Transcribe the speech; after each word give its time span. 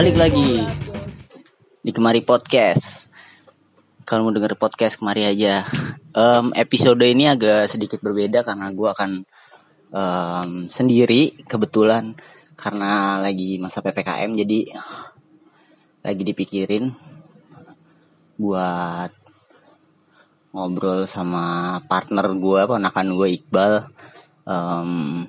Balik 0.00 0.16
lagi 0.16 0.64
di 1.84 1.92
Kemari 1.92 2.24
Podcast. 2.24 3.12
Kalau 4.08 4.24
mau 4.24 4.32
denger 4.32 4.56
podcast 4.56 4.96
kemari 4.96 5.28
aja. 5.28 5.68
Um, 6.16 6.56
episode 6.56 7.04
ini 7.04 7.28
agak 7.28 7.68
sedikit 7.68 8.00
berbeda 8.00 8.40
karena 8.40 8.72
gue 8.72 8.88
akan 8.88 9.28
um, 9.92 10.50
sendiri 10.72 11.44
kebetulan 11.44 12.16
karena 12.56 13.20
lagi 13.20 13.60
masa 13.60 13.84
ppkm 13.84 14.40
jadi 14.40 14.72
lagi 16.00 16.22
dipikirin 16.24 16.96
buat 18.40 19.12
ngobrol 20.56 21.04
sama 21.04 21.76
partner 21.84 22.24
gue, 22.40 22.60
ponakan 22.64 23.08
gue 23.20 23.28
Iqbal. 23.36 23.84
Um, 24.48 25.28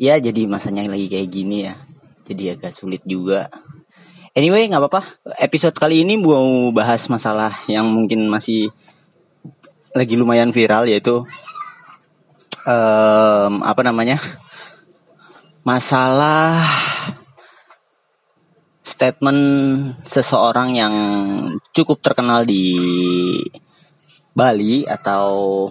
ya 0.00 0.16
jadi 0.16 0.48
masanya 0.48 0.88
lagi 0.88 1.12
kayak 1.12 1.28
gini 1.28 1.68
ya 1.68 1.76
jadi 2.28 2.60
agak 2.60 2.76
sulit 2.76 3.00
juga. 3.08 3.48
Anyway 4.36 4.68
nggak 4.68 4.84
apa-apa. 4.84 5.02
Episode 5.40 5.72
kali 5.72 6.04
ini 6.04 6.20
mau 6.20 6.68
bahas 6.70 7.08
masalah 7.08 7.56
yang 7.64 7.88
mungkin 7.88 8.28
masih 8.28 8.68
lagi 9.96 10.14
lumayan 10.20 10.52
viral 10.52 10.84
yaitu 10.84 11.24
um, 12.68 13.52
apa 13.64 13.80
namanya? 13.80 14.20
Masalah 15.64 16.68
statement 18.84 19.42
seseorang 20.04 20.76
yang 20.76 20.94
cukup 21.72 22.04
terkenal 22.04 22.44
di 22.44 22.76
Bali 24.36 24.84
atau 24.86 25.66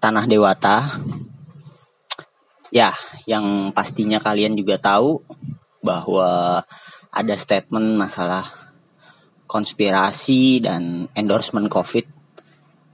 tanah 0.00 0.24
Dewata 0.26 1.02
Ya, 2.74 2.94
yang 3.30 3.70
pastinya 3.70 4.18
kalian 4.18 4.58
juga 4.58 4.78
tahu 4.78 5.22
bahwa 5.82 6.62
ada 7.14 7.34
statement 7.38 7.94
masalah 7.94 8.50
konspirasi 9.46 10.60
dan 10.60 11.06
endorsement 11.14 11.70
COVID 11.70 12.16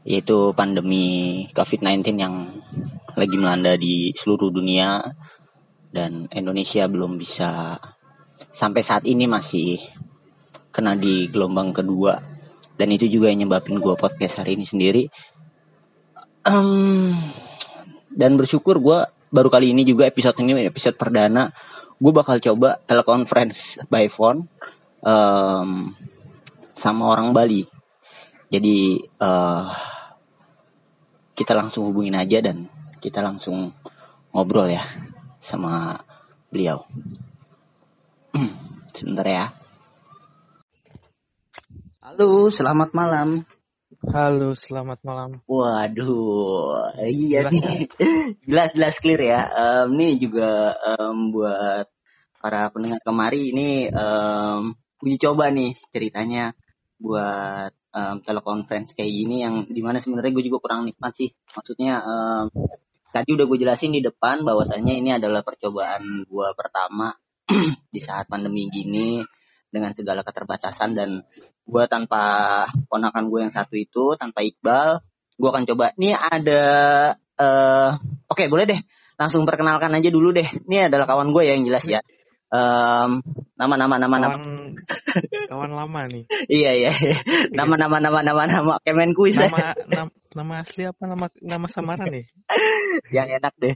yaitu 0.03 0.51
pandemi 0.59 1.47
COVID-19 1.55 2.19
yang 2.19 2.51
lagi 3.15 3.37
melanda 3.39 3.79
di 3.79 4.11
seluruh 4.19 4.51
dunia 4.51 4.99
dan 5.95 6.27
Indonesia 6.35 6.91
belum 6.91 7.17
bisa 7.17 7.79
sampai 8.51 8.83
saat 8.83 9.07
ini 9.07 9.31
masih 9.31 9.79
kena 10.75 10.99
di 10.99 11.31
gelombang 11.31 11.71
kedua. 11.71 12.19
Dan 12.75 12.89
itu 12.91 13.07
juga 13.07 13.31
yang 13.31 13.47
nyebabin 13.47 13.79
gue 13.79 13.95
podcast 13.95 14.43
hari 14.43 14.59
ini 14.59 14.67
sendiri. 14.67 15.05
Um, 16.43 17.15
dan 18.11 18.35
bersyukur 18.35 18.83
gue 18.83 19.07
baru 19.33 19.49
kali 19.49 19.73
ini 19.73 19.83
juga 19.89 20.05
episode 20.05 20.37
ini 20.45 20.69
episode 20.69 21.01
perdana 21.01 21.49
gue 22.03 22.13
bakal 22.13 22.37
coba 22.43 22.77
telekonferensi 22.85 23.89
by 23.89 24.11
phone 24.13 24.45
um, 25.07 25.95
sama 26.75 27.15
orang 27.15 27.31
Bali. 27.31 27.63
Jadi 28.51 28.99
uh, 29.23 29.71
kita 31.33 31.55
langsung 31.55 31.89
hubungin 31.89 32.19
aja 32.19 32.43
dan 32.43 32.67
kita 32.99 33.23
langsung 33.23 33.71
ngobrol 34.35 34.67
ya 34.67 34.83
sama 35.39 35.95
beliau. 36.51 36.83
Sebentar 38.99 39.27
ya. 39.31 39.47
Halo 42.03 42.51
selamat 42.51 42.93
malam 42.93 43.47
Halo, 44.03 44.51
selamat 44.59 44.99
malam. 45.07 45.39
Waduh, 45.47 46.91
iya 47.07 47.47
jelas, 47.47 47.55
nih, 47.55 47.87
jelas-jelas 48.43 48.99
clear 48.99 49.23
ya. 49.23 49.41
Um, 49.47 49.95
ini 49.95 50.19
juga 50.19 50.75
um, 50.99 51.31
buat 51.31 51.87
para 52.43 52.67
pendengar 52.75 52.99
kemari 53.07 53.55
ini 53.55 53.95
um, 53.95 54.75
uji 55.07 55.23
coba 55.23 55.55
nih 55.55 55.79
ceritanya 55.95 56.51
buat 56.99 57.71
um, 57.95 58.19
telekonferensi 58.27 58.99
kayak 58.99 59.13
gini 59.23 59.47
yang 59.47 59.71
di 59.71 59.79
mana 59.87 60.03
sebenarnya 60.03 60.35
gue 60.35 60.51
juga 60.51 60.59
kurang 60.59 60.83
nikmat 60.83 61.15
sih. 61.15 61.31
Maksudnya 61.55 62.03
um, 62.03 62.51
tadi 63.15 63.39
udah 63.39 63.47
gue 63.47 63.59
jelasin 63.63 63.95
di 63.95 64.03
depan 64.03 64.43
bahwasannya 64.43 64.99
ini 64.99 65.15
adalah 65.15 65.47
percobaan 65.47 66.27
gue 66.27 66.49
pertama 66.59 67.15
di 67.95 68.01
saat 68.03 68.27
pandemi 68.27 68.67
gini 68.67 69.23
dengan 69.73 69.97
segala 69.97 70.21
keterbatasan. 70.21 70.93
Dan 70.93 71.25
gue 71.65 71.85
tanpa 71.89 72.23
ponakan 72.87 73.33
gue 73.33 73.41
yang 73.49 73.55
satu 73.57 73.75
itu 73.75 74.15
tanpa 74.21 74.45
Iqbal 74.45 75.01
gue 75.33 75.49
akan 75.49 75.65
coba 75.65 75.91
ini 75.97 76.15
ada 76.15 76.63
uh, 77.41 77.91
oke 78.29 78.37
okay, 78.39 78.47
boleh 78.47 78.69
deh 78.69 78.81
langsung 79.19 79.47
perkenalkan 79.49 79.93
aja 79.95 80.09
dulu 80.11 80.35
deh. 80.35 80.47
Ini 80.69 80.91
adalah 80.91 81.07
kawan 81.07 81.31
gue 81.31 81.43
ya 81.47 81.53
yang 81.57 81.65
jelas 81.67 81.85
ya. 81.87 82.01
Um, 82.53 83.25
nama 83.57 83.75
nama 83.81 83.97
nama 83.97 84.17
kawan, 84.21 84.23
nama. 84.29 84.37
Kawan 85.49 85.71
lama 85.73 86.01
nih. 86.11 86.25
Iya 86.63 86.71
iya. 86.77 86.93
Nama 87.49 87.75
nama 87.81 87.97
nama 88.03 88.21
nama 88.21 88.43
nama 88.45 88.75
kemen 88.85 89.17
kuis. 89.17 89.41
Nama, 89.41 89.73
nama 89.89 90.11
nama 90.37 90.55
asli 90.61 90.85
apa? 90.85 91.03
Nama 91.07 91.27
nama 91.41 91.67
samaran 91.71 92.13
nih? 92.13 92.27
Yang 93.17 93.29
enak 93.41 93.55
deh. 93.57 93.75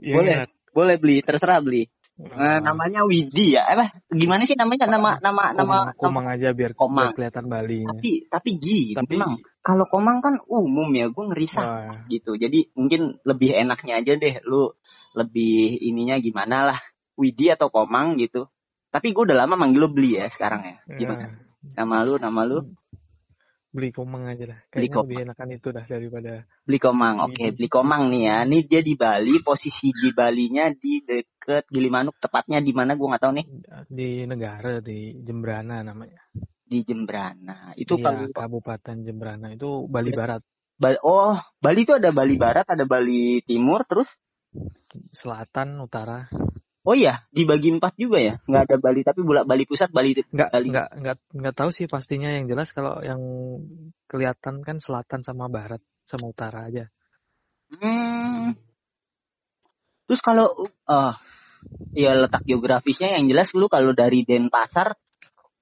Yang 0.00 0.16
boleh 0.16 0.32
enak. 0.32 0.50
boleh 0.72 0.96
beli 0.96 1.16
terserah 1.20 1.60
beli 1.60 1.90
Uh, 2.14 2.62
namanya 2.62 3.02
Widi 3.02 3.58
ya, 3.58 3.66
eh 3.74 3.90
gimana 4.06 4.46
sih 4.46 4.54
namanya 4.54 4.86
nama 4.86 5.18
nama 5.18 5.50
nama 5.50 5.76
Komang, 5.98 6.30
nama, 6.30 6.38
aja 6.38 6.54
biar, 6.54 6.70
Komang. 6.70 7.10
biar 7.10 7.14
kelihatan 7.18 7.50
Bali. 7.50 7.82
Tapi 7.82 8.10
tapi 8.30 8.50
Gi, 8.54 8.94
tapi 8.94 9.18
memang 9.18 9.42
kalau 9.66 9.82
Komang 9.90 10.22
kan 10.22 10.38
umum 10.46 10.94
ya, 10.94 11.10
gue 11.10 11.24
ngerisah 11.34 11.66
Wah. 11.66 12.06
gitu. 12.06 12.38
Jadi 12.38 12.70
mungkin 12.78 13.18
lebih 13.26 13.58
enaknya 13.58 13.98
aja 13.98 14.14
deh, 14.14 14.38
lu 14.46 14.70
lebih 15.18 15.82
ininya 15.82 16.14
gimana 16.22 16.70
lah, 16.70 16.78
Widi 17.18 17.50
atau 17.50 17.66
Komang 17.74 18.14
gitu. 18.22 18.46
Tapi 18.94 19.10
gue 19.10 19.22
udah 19.26 19.34
lama 19.42 19.58
manggil 19.58 19.82
lu 19.82 19.90
beli 19.90 20.14
ya 20.14 20.30
sekarang 20.30 20.62
ya, 20.62 20.76
gimana? 20.86 21.34
Ya. 21.34 21.82
Nama 21.82 21.96
lu, 22.06 22.14
nama 22.22 22.40
lu? 22.46 22.62
Beli 23.74 23.90
komang 23.90 24.30
aja 24.30 24.54
lah. 24.54 24.58
Kayaknya 24.70 24.78
beli 24.78 24.88
komang. 24.88 25.02
lebih 25.02 25.16
enakan 25.26 25.48
itu 25.50 25.68
dah 25.74 25.84
daripada 25.90 26.32
beli 26.62 26.78
komang. 26.78 27.14
Oke, 27.26 27.34
okay, 27.34 27.48
beli 27.50 27.68
komang 27.68 28.02
nih 28.06 28.22
ya. 28.30 28.36
Ini 28.46 28.58
dia 28.70 28.80
di 28.86 28.94
Bali, 28.94 29.34
posisi 29.42 29.90
di 29.90 30.14
Balinya 30.14 30.70
di 30.70 31.02
deket 31.02 31.66
Gilimanuk, 31.66 32.14
tepatnya 32.22 32.62
di 32.62 32.70
mana 32.70 32.94
gue 32.94 33.10
nggak 33.10 33.22
tahu 33.26 33.32
nih. 33.34 33.46
Di 33.90 34.10
negara 34.30 34.78
di 34.78 35.18
Jembrana 35.26 35.82
namanya. 35.82 36.22
Di 36.62 36.86
Jembrana. 36.86 37.74
Itu 37.74 37.98
iya, 37.98 38.30
Kabupaten 38.30 38.96
Jembrana 39.02 39.50
itu 39.50 39.90
Bali 39.90 40.14
Barat. 40.14 40.40
Bali, 40.78 40.98
oh, 41.02 41.34
Bali 41.58 41.80
itu 41.82 41.94
ada 41.98 42.14
Bali 42.14 42.34
Barat, 42.38 42.66
ada 42.70 42.86
Bali 42.86 43.42
Timur, 43.42 43.82
terus 43.86 44.06
selatan, 45.10 45.82
utara. 45.82 46.30
Oh 46.84 46.92
iya, 46.92 47.24
dibagi 47.32 47.72
empat 47.72 47.96
juga 47.96 48.20
ya? 48.20 48.34
Nggak 48.44 48.62
ada 48.68 48.76
Bali, 48.76 49.00
tapi 49.00 49.24
bolak 49.24 49.48
Bali 49.48 49.64
pusat, 49.64 49.88
Bali 49.88 50.12
nggak, 50.12 50.50
Bali. 50.52 50.68
Nggak, 50.68 50.88
nggak, 51.00 51.16
nggak 51.32 51.54
tahu 51.56 51.72
sih 51.72 51.88
pastinya 51.88 52.28
yang 52.28 52.44
jelas 52.44 52.76
kalau 52.76 53.00
yang 53.00 53.24
kelihatan 54.04 54.60
kan 54.60 54.76
selatan 54.84 55.24
sama 55.24 55.48
barat 55.48 55.80
sama 56.04 56.28
utara 56.28 56.68
aja. 56.68 56.92
Hmm. 57.80 58.52
Terus 60.04 60.20
kalau, 60.20 60.52
uh, 60.84 61.16
ya 61.96 62.12
letak 62.20 62.44
geografisnya 62.44 63.16
yang 63.16 63.32
jelas 63.32 63.56
lu 63.56 63.72
kalau 63.72 63.96
dari 63.96 64.28
Denpasar 64.28 64.92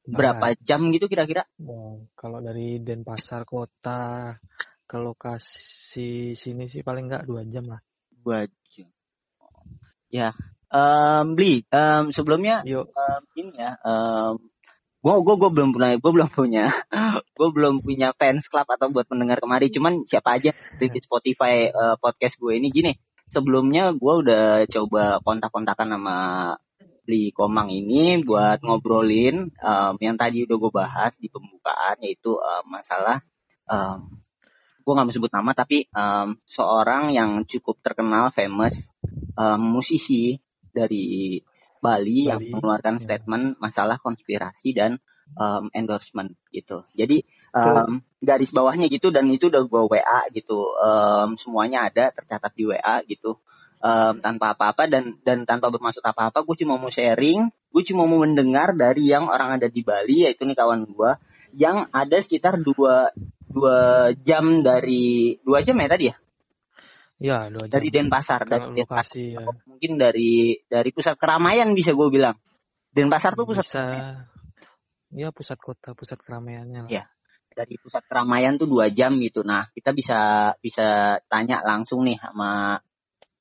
berapa 0.02 0.58
jam 0.58 0.90
gitu 0.90 1.06
kira-kira? 1.06 1.46
Oh, 1.62 2.10
kalau 2.18 2.42
dari 2.42 2.82
Denpasar 2.82 3.46
kota 3.46 4.34
ke 4.90 4.98
lokasi 4.98 6.34
sini 6.34 6.66
sih 6.66 6.82
paling 6.82 7.06
nggak 7.06 7.30
dua 7.30 7.46
jam 7.46 7.70
lah. 7.70 7.80
Dua 8.10 8.42
jam. 8.74 8.90
Ya, 10.10 10.34
um, 10.72 11.24
beli 11.36 11.62
um, 11.68 12.10
sebelumnya 12.10 12.64
Yuk. 12.64 12.88
Um, 12.90 13.20
ini 13.36 13.52
ya 13.60 13.76
um, 13.84 14.40
gue 15.02 15.14
gue 15.18 15.34
gue 15.36 15.50
belum 15.52 15.70
punya 15.74 15.98
gue 15.98 16.12
belum 16.14 16.30
punya 16.32 16.64
gue 17.38 17.48
belum 17.52 17.74
punya 17.84 18.08
fans 18.16 18.48
club 18.48 18.66
atau 18.66 18.88
buat 18.88 19.06
pendengar 19.06 19.38
kemari. 19.38 19.68
Cuman 19.68 20.08
siapa 20.08 20.40
aja 20.40 20.50
di 20.80 20.86
Spotify 21.04 21.68
uh, 21.68 22.00
podcast 22.00 22.40
gue 22.40 22.56
ini. 22.56 22.72
Gini 22.72 22.92
sebelumnya 23.32 23.96
gue 23.96 24.14
udah 24.24 24.68
coba 24.68 25.20
kontak-kontakan 25.24 25.96
sama 25.96 26.16
beli 27.02 27.34
Komang 27.34 27.72
ini 27.72 28.22
buat 28.22 28.62
ngobrolin 28.62 29.50
um, 29.58 29.94
yang 29.98 30.14
tadi 30.14 30.46
udah 30.46 30.56
gue 30.60 30.70
bahas 30.70 31.12
di 31.18 31.26
pembukaan 31.26 31.98
yaitu 31.98 32.38
um, 32.38 32.64
masalah 32.70 33.24
um, 33.66 34.22
gue 34.82 34.92
nggak 34.92 35.06
mau 35.10 35.14
sebut 35.14 35.32
nama 35.34 35.50
tapi 35.50 35.90
um, 35.90 36.38
seorang 36.46 37.10
yang 37.10 37.42
cukup 37.46 37.82
terkenal 37.82 38.30
famous 38.30 38.78
um, 39.34 39.58
musisi 39.58 40.38
dari 40.74 41.38
Bali, 41.82 42.26
Bali. 42.26 42.28
yang 42.28 42.40
mengeluarkan 42.40 42.98
ya. 42.98 43.02
statement 43.04 43.58
masalah 43.58 43.98
konspirasi 43.98 44.74
dan 44.74 44.98
um, 45.36 45.68
endorsement 45.72 46.34
gitu. 46.52 46.86
Jadi 46.96 47.22
um, 47.54 48.00
garis 48.22 48.50
bawahnya 48.50 48.88
gitu 48.88 49.10
dan 49.10 49.28
itu 49.28 49.48
udah 49.50 49.62
gue 49.66 49.82
WA 49.86 50.20
gitu. 50.32 50.72
Um, 50.78 51.36
semuanya 51.36 51.88
ada 51.88 52.10
tercatat 52.12 52.52
di 52.54 52.64
WA 52.68 53.02
gitu. 53.06 53.38
Um, 53.82 54.22
tanpa 54.22 54.54
apa-apa 54.54 54.86
dan 54.86 55.18
dan 55.26 55.42
tanpa 55.42 55.66
bermaksud 55.74 56.06
apa-apa, 56.06 56.46
gue 56.46 56.56
cuma 56.62 56.78
mau 56.78 56.86
sharing, 56.86 57.50
gue 57.50 57.82
cuma 57.82 58.06
mau 58.06 58.22
mendengar 58.22 58.78
dari 58.78 59.10
yang 59.10 59.26
orang 59.26 59.58
ada 59.58 59.66
di 59.66 59.82
Bali 59.82 60.22
yaitu 60.22 60.46
nih 60.46 60.54
kawan 60.54 60.86
gue 60.86 61.10
yang 61.58 61.90
ada 61.92 62.22
sekitar 62.22 62.62
dua 62.62 63.12
dua 63.52 64.08
jam 64.24 64.64
dari 64.64 65.36
dua 65.44 65.60
jam 65.60 65.76
ya 65.76 65.88
tadi 65.90 66.04
ya 66.08 66.16
Ya, 67.22 67.46
dua 67.46 67.70
jam. 67.70 67.78
dari 67.78 67.88
Denpasar 67.94 68.42
dari 68.42 68.66
Kalau 68.66 68.74
Denpasar 68.74 68.98
lokasi 69.06 69.24
ya. 69.38 69.46
mungkin 69.70 69.92
dari 69.94 70.58
dari 70.66 70.90
pusat 70.90 71.14
keramaian 71.14 71.70
bisa 71.70 71.94
gue 71.94 72.08
bilang 72.10 72.34
Denpasar 72.90 73.38
tuh 73.38 73.46
pusat 73.46 73.62
Bisa. 73.62 73.84
Ya 75.14 75.28
pusat 75.30 75.60
kota, 75.62 75.94
pusat 75.94 76.18
keramaiannya 76.18 76.88
lah. 76.88 76.90
Iya. 76.90 77.04
dari 77.52 77.76
pusat 77.76 78.00
keramaian 78.08 78.56
tuh 78.56 78.64
dua 78.64 78.88
jam 78.88 79.12
gitu. 79.20 79.44
Nah 79.44 79.68
kita 79.76 79.92
bisa 79.92 80.50
bisa 80.56 81.20
tanya 81.28 81.60
langsung 81.60 82.00
nih 82.02 82.16
sama 82.16 82.80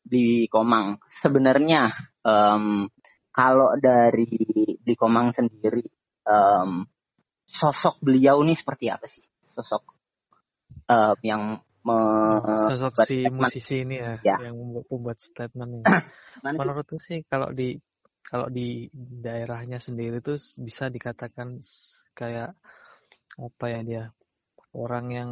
di 0.03 0.45
Komang. 0.51 0.99
Sebenarnya 1.23 1.95
em, 2.21 2.91
kalau 3.31 3.71
dari 3.79 4.35
di 4.83 4.93
Komang 4.99 5.31
sendiri 5.31 5.87
em, 6.27 6.83
sosok 7.47 8.03
beliau 8.03 8.43
nih 8.43 8.59
seperti 8.59 8.91
apa 8.91 9.07
sih? 9.07 9.23
Sosok 9.55 9.83
em, 10.91 11.15
yang 11.23 11.63
me- 11.85 12.69
Sosok 12.69 12.93
si 13.01 13.17
statement. 13.25 13.33
musisi 13.33 13.75
ini 13.81 13.95
ya, 13.97 14.13
Ya. 14.21 14.35
yang 14.49 14.55
membuat, 14.57 15.17
statement 15.17 15.71
ini. 15.81 15.85
Menurutku 16.57 16.97
sih 17.01 17.25
kalau 17.25 17.49
di 17.53 17.77
kalau 18.21 18.47
di 18.47 18.87
daerahnya 18.95 19.81
sendiri 19.81 20.23
tuh 20.23 20.39
bisa 20.55 20.87
dikatakan 20.87 21.59
kayak 22.15 22.53
apa 23.41 23.65
ya 23.67 23.79
dia 23.83 24.03
orang 24.77 25.05
yang 25.11 25.29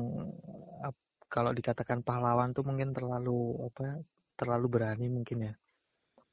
kalau 1.29 1.53
dikatakan 1.53 2.01
pahlawan 2.01 2.51
tuh 2.57 2.65
mungkin 2.65 2.91
terlalu 2.91 3.69
apa 3.69 3.81
ya, 3.85 3.95
terlalu 4.35 4.65
berani 4.67 5.07
mungkin 5.07 5.53
ya. 5.53 5.53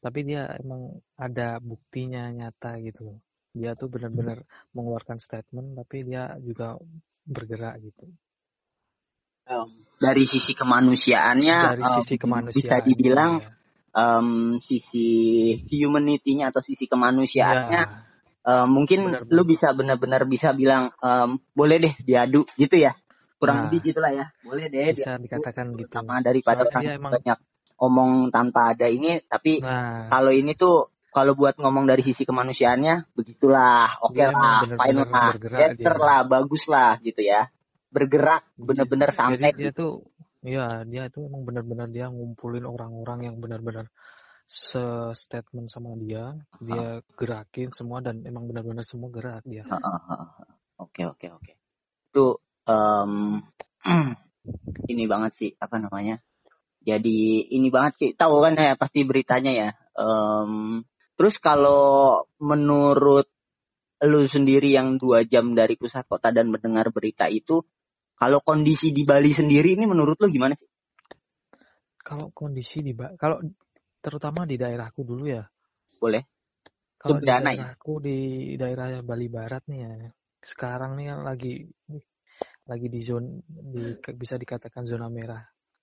Tapi 0.00 0.20
dia 0.24 0.48
emang 0.56 0.96
ada 1.20 1.60
buktinya 1.60 2.32
nyata 2.32 2.80
gitu. 2.80 3.20
Dia 3.52 3.76
tuh 3.76 3.88
benar-benar 3.92 4.40
mengeluarkan 4.72 5.20
statement 5.20 5.76
tapi 5.76 6.04
dia 6.08 6.32
juga 6.40 6.76
bergerak 7.28 7.80
gitu. 7.84 8.08
Em, 9.46 9.66
dari 9.96 10.26
sisi 10.26 10.52
kemanusiaannya 10.58 11.58
Dari 11.78 11.84
sisi 12.02 12.14
kemanusiaan 12.18 12.66
bisa 12.66 12.76
dibilang 12.82 13.32
ya. 13.38 13.48
em, 13.94 14.28
sisi 14.58 15.08
humanity-nya 15.70 16.50
atau 16.50 16.60
sisi 16.66 16.90
kemanusiaannya 16.90 17.82
Ya, 17.86 18.02
em, 18.42 18.66
mungkin 18.66 19.06
Benar, 19.06 19.22
lu 19.30 19.42
bisa 19.46 19.70
benar-benar 19.70 20.26
bisa 20.26 20.50
bilang 20.50 20.90
em, 20.98 21.38
boleh 21.54 21.78
deh 21.78 21.94
diadu 22.02 22.42
gitu 22.58 22.74
ya. 22.74 22.98
Kurang 23.38 23.56
Nah. 23.56 23.64
lebih 23.70 23.94
gitulah 23.94 24.10
ya. 24.10 24.26
Boleh 24.42 24.66
deh 24.66 24.98
bisa 24.98 25.14
dikatakan 25.14 25.78
gitu. 25.78 25.94
sama 25.94 26.18
daripada 26.18 26.66
orang 26.66 26.82
emang 26.98 27.12
banyak 27.22 27.38
omong 27.78 28.12
tanpa 28.34 28.74
ada 28.74 28.88
ini 28.90 29.20
tapi 29.30 29.62
nah. 29.62 30.10
kalau 30.10 30.32
ini 30.34 30.58
tuh 30.58 30.90
kalau 31.14 31.32
buat 31.38 31.54
ngomong 31.56 31.86
dari 31.88 32.02
sisi 32.02 32.26
kemanusiaannya 32.26 33.14
begitulah. 33.14 34.02
Oke 34.04 34.18
Dia 34.18 34.34
emang 34.34 34.42
lah. 34.42 34.74
fine 34.74 35.00
lah 35.06 35.30
better 35.38 35.96
lah 35.96 36.20
bagus 36.26 36.66
lah 36.66 36.98
gitu 36.98 37.22
ya 37.22 37.46
bergerak 37.96 38.44
bener-bener 38.60 39.08
Jadi 39.08 39.16
sampai 39.16 39.50
dia 39.56 39.72
tuh 39.72 40.04
ya 40.44 40.84
dia 40.84 41.08
tuh 41.08 41.32
emang 41.32 41.48
benar-benar 41.48 41.88
dia 41.88 42.12
ngumpulin 42.12 42.68
orang-orang 42.68 43.32
yang 43.32 43.40
benar-benar 43.40 43.88
se-statement 44.46 45.74
sama 45.74 45.98
dia, 45.98 46.30
dia 46.62 47.02
gerakin 47.18 47.74
semua 47.74 47.98
dan 47.98 48.22
emang 48.22 48.46
benar-benar 48.46 48.86
semua 48.86 49.10
gerak 49.10 49.42
dia. 49.42 49.66
Oke 50.78 51.02
oke 51.02 51.26
oke. 51.34 51.52
Itu 52.14 52.38
ini 54.92 55.04
banget 55.10 55.32
sih 55.34 55.50
apa 55.58 55.82
namanya? 55.82 56.22
Jadi 56.86 57.50
ini 57.50 57.66
banget 57.74 57.92
sih. 57.98 58.10
Tahu 58.14 58.38
kan 58.38 58.54
ya 58.54 58.78
pasti 58.78 59.02
beritanya 59.02 59.50
ya. 59.50 59.68
Em, 59.98 60.86
terus 61.18 61.42
kalau 61.42 62.22
menurut 62.38 63.26
lu 64.06 64.30
sendiri 64.30 64.70
yang 64.70 64.94
dua 65.00 65.26
jam 65.26 65.58
dari 65.58 65.74
pusat 65.74 66.06
kota 66.06 66.30
dan 66.30 66.54
mendengar 66.54 66.94
berita 66.94 67.26
itu, 67.26 67.66
kalau 68.16 68.40
kondisi 68.40 68.96
di 68.96 69.04
Bali 69.04 69.36
sendiri 69.36 69.76
ini 69.76 69.84
menurut 69.84 70.16
lu 70.16 70.32
gimana 70.32 70.56
sih? 70.56 70.68
Kalau 72.00 72.32
kondisi 72.32 72.80
di 72.80 72.96
Ba- 72.96 73.12
kalau 73.20 73.44
terutama 74.00 74.48
di 74.48 74.56
daerahku 74.56 75.04
dulu 75.04 75.28
ya. 75.28 75.44
Boleh. 76.00 76.24
Kalau 76.96 77.20
di 77.20 77.28
ya? 77.28 77.38
daerahku 77.44 77.92
di 78.00 78.18
daerah 78.56 79.04
Bali 79.04 79.28
Barat 79.28 79.62
nih 79.68 79.80
ya. 79.84 79.92
Sekarang 80.40 80.96
nih 80.96 81.12
yang 81.12 81.20
lagi 81.28 81.68
lagi 82.66 82.86
di 82.90 83.00
zona 83.04 83.30
di 83.46 83.94
bisa 84.16 84.40
dikatakan 84.40 84.88
zona 84.88 85.06
merah. 85.12 85.42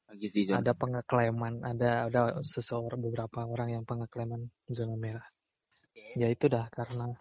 Lagi 0.09 0.27
sih, 0.29 0.43
Jon. 0.49 0.61
Ada 0.61 0.73
pengeklaman, 0.73 1.63
ada 1.63 2.09
ada 2.09 2.21
seseorang 2.41 3.01
beberapa 3.01 3.45
orang 3.45 3.77
yang 3.77 3.83
pengeklaman 3.85 4.49
zona 4.67 4.95
merah. 4.97 5.25
Ya 6.17 6.29
itu 6.29 6.49
dah 6.49 6.69
karena 6.69 7.13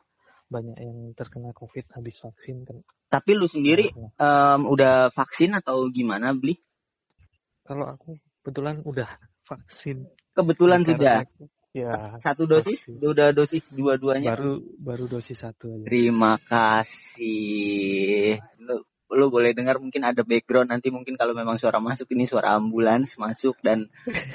banyak 0.53 0.77
yang 0.77 1.17
terkena 1.17 1.57
COVID 1.57 1.89
habis 1.97 2.21
vaksin 2.21 2.69
kan. 2.69 2.85
Tapi 3.09 3.33
lu 3.33 3.49
sendiri 3.49 3.89
em, 3.97 4.61
udah 4.69 5.09
vaksin 5.09 5.57
atau 5.57 5.89
gimana 5.89 6.37
beli? 6.37 6.61
Kalau 7.65 7.89
aku 7.89 8.21
kebetulan 8.45 8.85
udah 8.85 9.09
vaksin. 9.49 10.05
Kebetulan 10.37 10.85
Karena- 10.85 10.93
sudah. 10.93 11.19
Ya, 11.73 12.21
Satu 12.21 12.45
dosis, 12.45 12.85
vaksin. 12.85 13.01
udah 13.01 13.33
dosis 13.33 13.65
dua-duanya. 13.73 14.37
baru 14.37 14.61
baru 14.77 15.09
dosis 15.09 15.41
satu 15.41 15.73
aja. 15.73 15.89
Terima 15.89 16.37
kasih. 16.37 18.37
Lu, 18.61 18.85
lu 19.13 19.27
boleh 19.33 19.57
dengar 19.57 19.81
mungkin 19.81 20.05
ada 20.05 20.21
background 20.21 20.69
nanti 20.69 20.93
mungkin 20.93 21.17
kalau 21.17 21.33
memang 21.33 21.57
suara 21.57 21.81
masuk 21.81 22.13
ini 22.13 22.29
suara 22.29 22.61
ambulans 22.61 23.17
masuk 23.17 23.57
dan 23.65 23.89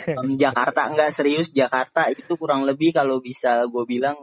em, 0.10 0.30
Jakarta 0.42 0.90
enggak 0.90 1.14
serius 1.14 1.54
Jakarta 1.54 2.10
itu 2.10 2.34
kurang 2.38 2.66
lebih 2.66 2.90
kalau 2.94 3.22
bisa 3.22 3.66
gue 3.70 3.86
bilang 3.86 4.18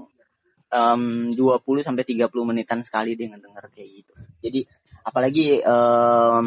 em, 0.75 1.31
20 1.31 1.87
sampai 1.87 2.03
30 2.03 2.27
menitan 2.43 2.83
sekali 2.83 3.15
dia 3.15 3.31
ngedenger 3.31 3.71
kayak 3.71 3.89
gitu. 4.03 4.13
Jadi 4.43 4.61
apalagi 5.07 5.63
em, 5.63 6.47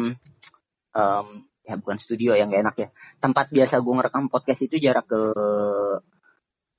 em, 0.92 1.26
ya 1.64 1.74
bukan 1.80 1.96
studio 2.00 2.36
yang 2.36 2.52
gak 2.52 2.62
enak 2.64 2.76
ya. 2.76 2.88
Tempat 3.20 3.48
biasa 3.48 3.80
gue 3.80 3.94
ngerekam 3.96 4.28
podcast 4.28 4.60
itu 4.60 4.76
jarak 4.76 5.08
ke 5.08 5.20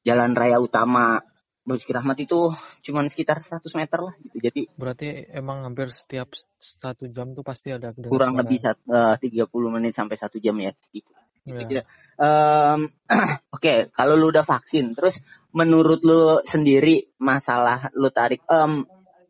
jalan 0.05 0.31
raya 0.37 0.57
utama 0.61 1.21
Bukit 1.59 1.93
Rahmat 1.93 2.17
itu 2.25 2.49
cuman 2.81 3.13
sekitar 3.13 3.45
100 3.45 3.61
meter 3.77 3.99
lah 4.01 4.13
gitu. 4.25 4.41
Jadi 4.41 4.61
Berarti 4.73 5.29
emang 5.29 5.61
hampir 5.61 5.93
setiap 5.93 6.33
satu 6.57 7.05
jam 7.13 7.37
tuh 7.37 7.45
pasti 7.45 7.69
ada 7.69 7.93
dengar 7.93 8.09
kurang 8.09 8.33
suara. 8.33 8.41
lebih 8.41 8.57
sat- 8.57 8.87
eh, 8.89 9.15
30 9.21 9.69
menit 9.69 9.93
sampai 9.93 10.17
satu 10.17 10.41
jam 10.41 10.57
ya. 10.57 10.73
Gitu. 10.89 11.11
Gitu. 11.45 11.81
Em, 12.17 12.79
Oke, 13.55 13.93
kalau 13.93 14.13
lu 14.17 14.33
udah 14.33 14.41
vaksin, 14.47 14.97
terus 14.97 15.21
menurut 15.55 15.99
lu 16.05 16.39
sendiri 16.45 17.13
masalah 17.17 17.89
lu 17.97 18.09
tarik, 18.13 18.45
em 18.49 18.85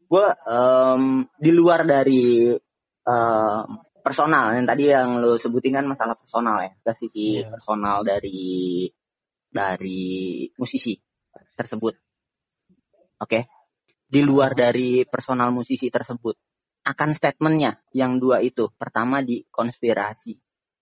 gue 0.09 0.27
di 1.37 1.51
luar 1.53 1.85
dari 1.85 2.49
em, 3.05 3.63
personal 4.01 4.57
yang 4.57 4.65
tadi 4.65 4.83
yang 4.89 5.21
lu 5.21 5.37
sebutin 5.37 5.77
kan 5.79 5.85
masalah 5.85 6.15
personal 6.17 6.57
ya, 6.65 6.71
ke 6.81 6.91
sisi 6.97 7.43
Iya. 7.43 7.53
personal 7.53 8.01
dari 8.01 8.89
dari 9.49 10.45
musisi 10.57 10.97
tersebut. 11.57 11.93
Oke, 13.19 13.39
di 14.07 14.21
luar 14.23 14.55
dari 14.55 15.03
personal 15.05 15.51
musisi 15.51 15.91
tersebut, 15.91 16.35
akan 16.87 17.09
statementnya 17.13 17.77
yang 17.93 18.17
dua 18.17 18.39
itu, 18.41 18.71
pertama 18.79 19.19
di 19.21 19.43
konspirasi. 19.51 20.33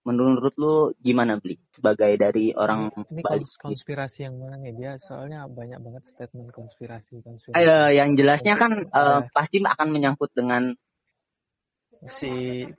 Menurut 0.07 0.55
lu 0.55 0.95
gimana 1.03 1.35
beli 1.35 1.59
sebagai 1.75 2.15
dari 2.15 2.55
orang 2.55 2.95
Ini 3.11 3.19
Bali? 3.19 3.43
kons- 3.43 3.59
konspirasi 3.59 4.23
yang 4.23 4.39
mana 4.39 4.55
nih 4.55 4.71
dia? 4.71 4.91
Soalnya 5.03 5.51
banyak 5.51 5.83
banget 5.83 6.03
statement 6.07 6.55
konspirasi 6.55 7.19
konspirasi. 7.19 7.59
Eh, 7.59 7.91
yang 7.99 8.15
jelasnya 8.15 8.55
kan 8.55 8.87
eh, 8.87 8.87
Eh. 8.87 9.21
pasti 9.35 9.59
akan 9.59 9.87
menyangkut 9.91 10.31
dengan 10.31 10.71
si 12.07 12.31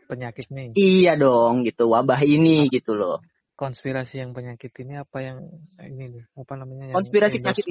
penyakit 0.08 0.48
nih. 0.48 0.72
iya 0.72 1.20
dong 1.20 1.68
gitu 1.68 1.90
wabah 1.92 2.24
ini 2.24 2.64
gitu 2.72 2.96
loh. 2.96 3.20
Konspirasi 3.58 4.24
yang 4.24 4.32
penyakit 4.32 4.72
ini 4.80 4.96
apa 4.96 5.18
yang 5.20 5.44
ini 5.84 6.24
apa 6.32 6.54
namanya 6.56 6.94
yang 6.94 6.96
Konspirasi 6.96 7.44
penyakit. 7.44 7.66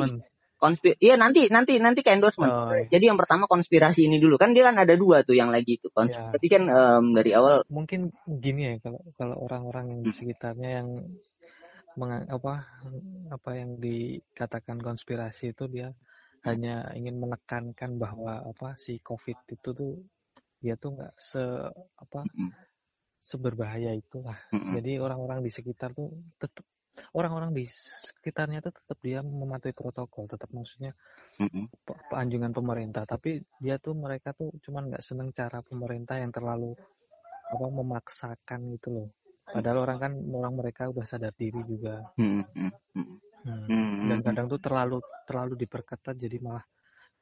Konspir 0.57 0.97
iya 0.97 1.21
nanti 1.21 1.53
nanti 1.53 1.77
nanti 1.77 2.01
ke 2.01 2.09
endorsement. 2.09 2.49
Oh, 2.49 2.73
iya. 2.73 2.89
Jadi 2.89 3.05
yang 3.13 3.17
pertama 3.21 3.45
konspirasi 3.45 4.09
ini 4.09 4.17
dulu 4.17 4.41
kan 4.41 4.57
dia 4.57 4.65
kan 4.65 4.75
ada 4.81 4.97
dua 4.97 5.21
tuh 5.21 5.37
yang 5.37 5.53
lagi 5.53 5.77
itu. 5.77 5.93
Kons- 5.93 6.09
Ya. 6.09 6.33
Kan 6.33 6.65
em, 6.65 7.05
dari 7.13 7.31
awal 7.37 7.61
mungkin 7.69 8.09
gini 8.25 8.73
ya 8.73 8.75
kalau 8.81 9.01
kalau 9.21 9.35
orang-orang 9.45 9.85
yang 9.93 10.01
di 10.01 10.09
Hmm. 10.09 10.17
sekitarnya 10.17 10.69
yang 10.81 10.89
menga- 11.97 12.25
apa 12.29 12.53
apa 13.29 13.49
yang 13.53 13.77
dikatakan 13.77 14.81
konspirasi 14.81 15.53
itu 15.53 15.65
dia 15.69 15.93
hanya 16.45 16.89
ingin 16.93 17.17
menekankan 17.17 17.97
bahwa 17.97 18.41
apa 18.45 18.77
si 18.77 18.97
covid 19.01 19.37
itu 19.49 19.69
tuh 19.73 19.93
dia 20.57 20.73
tuh 20.73 20.93
nggak 20.97 21.13
se 21.17 21.41
apa 21.97 22.25
Mm-mm. 22.25 22.49
seberbahaya 23.19 23.93
itulah 23.93 24.37
Mm-mm. 24.53 24.77
jadi 24.77 25.01
orang-orang 25.01 25.41
di 25.41 25.51
sekitar 25.51 25.93
tuh 25.93 26.13
tetap 26.37 26.63
orang-orang 27.13 27.51
di 27.53 27.63
sekitarnya 27.67 28.59
tuh 28.63 28.73
tetap 28.73 28.97
dia 29.01 29.19
mematuhi 29.21 29.73
protokol 29.73 30.25
tetap 30.27 30.49
maksudnya 30.53 30.91
Mm-mm. 31.41 31.69
pe- 31.85 32.15
anjungan 32.15 32.51
pemerintah 32.51 33.05
tapi 33.05 33.41
dia 33.61 33.77
tuh 33.77 33.93
mereka 33.93 34.33
tuh 34.33 34.51
cuman 34.65 34.89
nggak 34.93 35.03
seneng 35.05 35.29
cara 35.33 35.61
pemerintah 35.61 36.17
yang 36.19 36.33
terlalu 36.33 36.73
apa 37.47 37.67
memaksakan 37.71 38.59
gitu 38.75 38.87
loh 38.91 39.07
padahal 39.47 39.87
orang 39.87 39.97
kan 40.03 40.13
orang 40.35 40.53
mereka 40.59 40.91
udah 40.91 41.07
sadar 41.07 41.31
diri 41.39 41.63
juga. 41.63 42.03
Hmm. 42.19 42.43
Mm-mm. 43.47 44.09
dan 44.11 44.19
kadang 44.19 44.45
tuh 44.51 44.59
terlalu 44.59 44.99
terlalu 45.23 45.55
diperketat 45.55 46.19
jadi 46.19 46.35
malah 46.43 46.65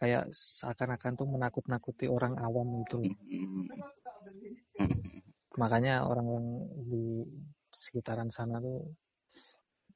kayak 0.01 0.33
seakan-akan 0.33 1.13
tuh 1.13 1.27
menakut-nakuti 1.29 2.09
orang 2.09 2.33
awam 2.41 2.81
gitu 2.81 3.05
loh 3.05 3.13
makanya 5.55 6.03
orang-orang 6.03 6.67
di 6.89 7.23
sekitaran 7.71 8.33
sana 8.33 8.57
tuh 8.59 8.89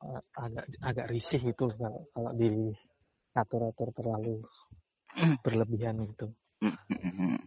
uh, 0.04 0.22
agak 0.36 0.66
agak 0.84 1.06
risih 1.12 1.42
itu 1.44 1.66
kalau 1.76 2.08
kalau 2.12 2.32
di 2.36 2.74
atur-atur 3.36 3.90
terlalu 3.96 4.44
berlebihan 5.46 6.02
gitu. 6.10 6.34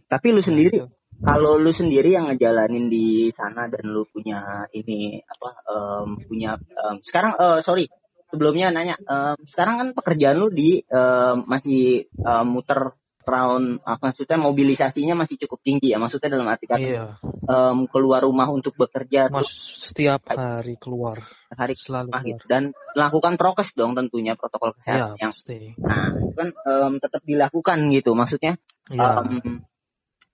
Tapi 0.09 0.27
lu 0.33 0.41
sendiri, 0.41 0.85
kalau 1.21 1.61
lu 1.61 1.73
sendiri 1.73 2.17
yang 2.17 2.33
ngejalanin 2.33 2.89
di 2.89 3.29
sana 3.37 3.69
dan 3.69 3.85
lu 3.89 4.09
punya 4.09 4.65
ini 4.73 5.21
apa 5.21 5.51
um, 5.69 6.17
punya 6.25 6.57
um, 6.57 6.97
sekarang 7.05 7.37
uh, 7.37 7.61
sorry 7.61 7.89
sebelumnya 8.33 8.73
nanya 8.73 8.97
um, 9.05 9.37
sekarang 9.45 9.77
kan 9.77 9.89
pekerjaan 9.93 10.41
lu 10.41 10.49
di 10.49 10.81
um, 10.89 11.45
masih 11.45 12.09
um, 12.25 12.57
muter 12.57 12.97
round 13.25 13.81
apa 13.87 14.13
maksudnya 14.13 14.39
mobilisasinya 14.39 15.15
masih 15.15 15.41
cukup 15.47 15.63
tinggi 15.63 15.95
ya 15.95 15.99
maksudnya 15.99 16.29
dalam 16.33 16.47
arti 16.51 16.67
kata 16.69 16.83
iya. 16.83 17.07
um, 17.47 17.87
keluar 17.89 18.23
rumah 18.23 18.51
untuk 18.51 18.77
bekerja 18.77 19.31
Mas, 19.33 19.49
tuh, 19.49 19.93
setiap 19.93 20.27
hari 20.29 20.77
keluar 20.77 21.23
hari 21.53 21.75
selalu 21.79 22.11
keluar. 22.13 22.27
Gitu. 22.27 22.45
dan 22.51 22.63
melakukan 22.93 23.35
prokes 23.41 23.73
dong 23.73 23.97
tentunya 23.97 24.35
protokol 24.35 24.77
kesehatan 24.77 25.17
iya, 25.17 25.23
yang 25.23 25.33
pasti. 25.33 25.75
nah 25.79 26.13
itu 26.19 26.35
kan 26.35 26.49
um, 26.67 26.93
tetap 27.01 27.23
dilakukan 27.25 27.79
gitu 27.91 28.11
maksudnya 28.13 28.61
iya. 28.93 29.23
um, 29.23 29.65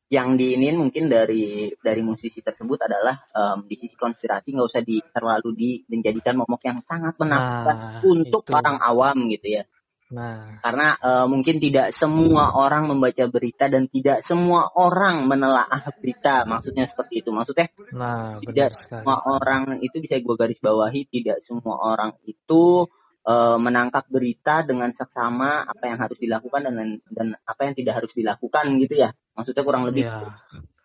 yang 0.08 0.40
diinin 0.40 0.80
mungkin 0.80 1.12
dari 1.12 1.68
dari 1.84 2.00
musisi 2.00 2.40
tersebut 2.40 2.80
adalah 2.80 3.28
um, 3.36 3.68
di 3.68 3.76
sisi 3.76 3.92
konspirasi 3.92 4.56
nggak 4.56 4.68
usah 4.72 4.80
di, 4.80 5.04
terlalu 5.12 5.50
di, 5.52 5.70
menjadikan 5.84 6.32
momok 6.40 6.64
yang 6.64 6.80
sangat 6.88 7.12
menakutkan 7.20 7.76
nah, 7.76 8.00
untuk 8.00 8.42
itu. 8.48 8.56
orang 8.56 8.76
awam 8.80 9.28
gitu 9.28 9.60
ya 9.60 9.68
Nah, 10.08 10.64
karena 10.64 10.96
uh, 11.04 11.26
mungkin 11.28 11.60
tidak 11.60 11.92
semua 11.92 12.56
orang 12.56 12.88
membaca 12.88 13.28
berita 13.28 13.68
dan 13.68 13.92
tidak 13.92 14.24
semua 14.24 14.72
orang 14.72 15.28
menelaah 15.28 15.84
berita, 16.00 16.48
maksudnya 16.48 16.88
seperti 16.88 17.20
itu. 17.20 17.28
Maksudnya 17.28 17.68
nah, 17.92 18.40
tidak 18.40 18.72
semua 18.72 19.20
orang 19.28 19.84
itu 19.84 20.00
bisa 20.00 20.16
gue 20.16 20.36
garis 20.40 20.56
bawahi, 20.64 21.04
tidak 21.12 21.44
semua 21.44 21.76
orang 21.76 22.16
itu 22.24 22.88
uh, 23.28 23.60
menangkap 23.60 24.08
berita 24.08 24.64
dengan 24.64 24.96
seksama 24.96 25.68
apa 25.68 25.84
yang 25.84 26.00
harus 26.00 26.16
dilakukan 26.16 26.72
dan 26.72 26.76
dan 27.12 27.26
apa 27.44 27.60
yang 27.68 27.74
tidak 27.76 27.94
harus 28.00 28.12
dilakukan 28.16 28.64
gitu 28.80 28.94
ya. 28.96 29.12
Maksudnya 29.36 29.62
kurang 29.64 29.84
lebih. 29.84 30.08
Ya. 30.08 30.24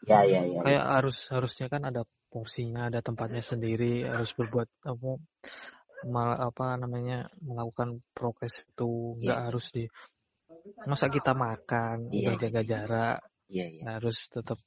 Ya, 0.03 0.19
ya, 0.27 0.43
ya. 0.43 0.59
Kayak 0.67 0.85
harus 0.99 1.17
harusnya 1.31 1.71
kan 1.71 1.87
ada 1.87 2.03
porsinya, 2.27 2.91
ada 2.91 2.99
tempatnya 2.99 3.39
sendiri, 3.39 4.03
harus 4.03 4.35
berbuat 4.35 4.67
apa 4.83 5.15
mal, 6.07 6.37
apa 6.39 6.77
namanya 6.79 7.29
melakukan 7.41 8.03
prokes 8.13 8.67
itu 8.67 9.17
nggak 9.19 9.37
yeah. 9.39 9.45
harus 9.49 9.65
di 9.73 9.83
masa 10.87 11.11
kita 11.11 11.35
makan 11.35 12.11
yeah. 12.11 12.31
udah 12.31 12.35
jaga 12.39 12.61
jarak 12.63 13.19
yeah, 13.51 13.67
yeah. 13.67 13.85
harus 13.97 14.17
tetap 14.31 14.59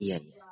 iya 0.00 0.18
yeah, 0.18 0.20
iya 0.22 0.42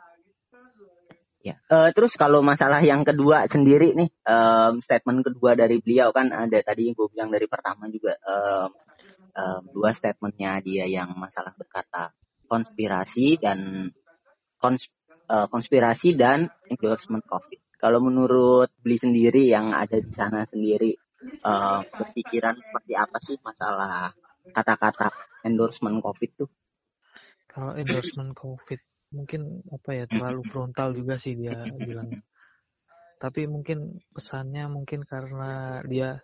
Ya. 1.40 1.57
Uh, 1.73 1.88
terus 1.97 2.12
kalau 2.21 2.45
masalah 2.45 2.85
yang 2.85 3.00
kedua 3.00 3.49
sendiri 3.49 3.97
nih, 3.97 4.12
um, 4.28 4.85
statement 4.85 5.25
kedua 5.25 5.57
dari 5.57 5.80
beliau 5.80 6.12
kan 6.12 6.28
ada 6.37 6.61
tadi 6.61 6.92
gue 6.92 7.07
bilang 7.09 7.33
dari 7.33 7.49
pertama 7.49 7.88
juga 7.88 8.12
um, 8.28 8.69
um, 9.33 9.62
dua 9.73 9.97
statementnya 9.97 10.61
dia 10.61 10.85
yang 10.85 11.16
masalah 11.16 11.57
berkata 11.57 12.12
konspirasi 12.45 13.40
dan 13.40 13.88
kons, 14.61 14.92
uh, 15.33 15.49
konspirasi 15.49 16.12
dan 16.12 16.52
endorsement 16.69 17.25
COVID. 17.25 17.69
Kalau 17.80 17.99
menurut 18.04 18.68
beli 18.84 19.00
sendiri 19.00 19.49
yang 19.49 19.72
ada 19.72 19.96
di 19.96 20.12
sana 20.12 20.44
sendiri, 20.44 20.92
uh, 21.44 21.80
seperti 22.60 22.92
apa 22.92 23.16
sih 23.25 23.40
masalah 23.40 24.12
kata-kata 24.52 25.08
endorsement 25.49 26.04
COVID 26.04 26.30
tuh? 26.37 26.50
Kalau 27.49 27.72
endorsement 27.75 28.37
COVID 28.37 28.80
mungkin 29.16 29.64
apa 29.72 29.90
ya 29.96 30.04
terlalu 30.06 30.44
frontal 30.46 30.92
juga 30.92 31.16
sih 31.16 31.34
dia 31.34 31.56
bilang. 31.80 32.20
Tapi 33.20 33.49
mungkin 33.49 34.00
pesannya 34.12 34.68
mungkin 34.68 35.04
karena 35.04 35.80
dia 35.84 36.20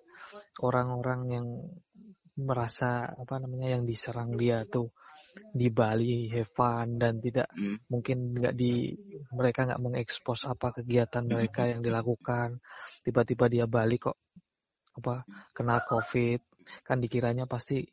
orang-orang 0.60 1.20
yang 1.28 1.46
merasa 2.36 3.04
apa 3.16 3.40
namanya 3.40 3.80
yang 3.80 3.88
diserang 3.88 4.36
dia 4.36 4.68
tuh 4.68 4.92
di 5.52 5.68
Bali 5.72 6.28
have 6.32 6.52
fun 6.52 7.00
dan 7.00 7.20
tidak 7.20 7.48
hmm. 7.52 7.88
mungkin 7.92 8.36
nggak 8.36 8.54
di 8.56 8.92
mereka 9.32 9.68
nggak 9.68 9.82
mengekspos 9.82 10.48
apa 10.48 10.76
kegiatan 10.80 11.24
hmm. 11.24 11.32
mereka 11.32 11.68
yang 11.68 11.80
dilakukan. 11.80 12.60
Tiba-tiba 13.04 13.44
dia 13.48 13.64
balik 13.68 14.12
kok 14.12 14.18
apa 14.96 15.24
kena 15.52 15.84
covid. 15.84 16.40
Kan 16.82 16.98
dikiranya 16.98 17.46
pasti 17.46 17.84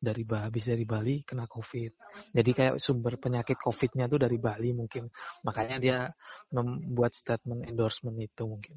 dari 0.00 0.24
habis 0.24 0.64
dari 0.64 0.84
Bali 0.88 1.20
kena 1.24 1.44
covid. 1.44 1.92
Jadi 2.32 2.50
kayak 2.56 2.74
sumber 2.80 3.20
penyakit 3.20 3.60
covidnya 3.60 4.08
tuh 4.08 4.20
dari 4.20 4.40
Bali 4.40 4.72
mungkin. 4.72 5.08
Makanya 5.44 5.76
dia 5.76 5.98
membuat 6.52 7.12
statement 7.12 7.68
endorsement 7.68 8.16
itu 8.16 8.44
mungkin. 8.48 8.76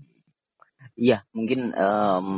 Iya 0.99 1.23
mungkin 1.31 1.71
um, 1.79 2.29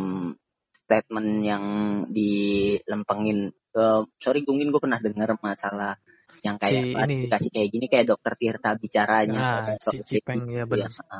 statement 0.86 1.30
yang 1.42 1.66
dilempengin 2.14 3.50
uh, 3.76 4.02
sorry 4.18 4.42
mungkin 4.48 4.72
gue 4.72 4.82
pernah 4.82 5.00
dengar 5.00 5.36
masalah 5.40 6.00
yang 6.42 6.62
kayak 6.62 7.10
si 7.10 7.26
kasih 7.26 7.50
kayak 7.50 7.70
gini 7.74 7.86
kayak 7.90 8.06
dokter 8.10 8.34
Tirta 8.38 8.78
bicaranya. 8.78 9.40
Nah, 9.40 9.82
si 9.82 9.98
Cipeng 10.06 10.46
ya 10.50 10.70
benar 10.70 10.94
ya. 10.94 11.20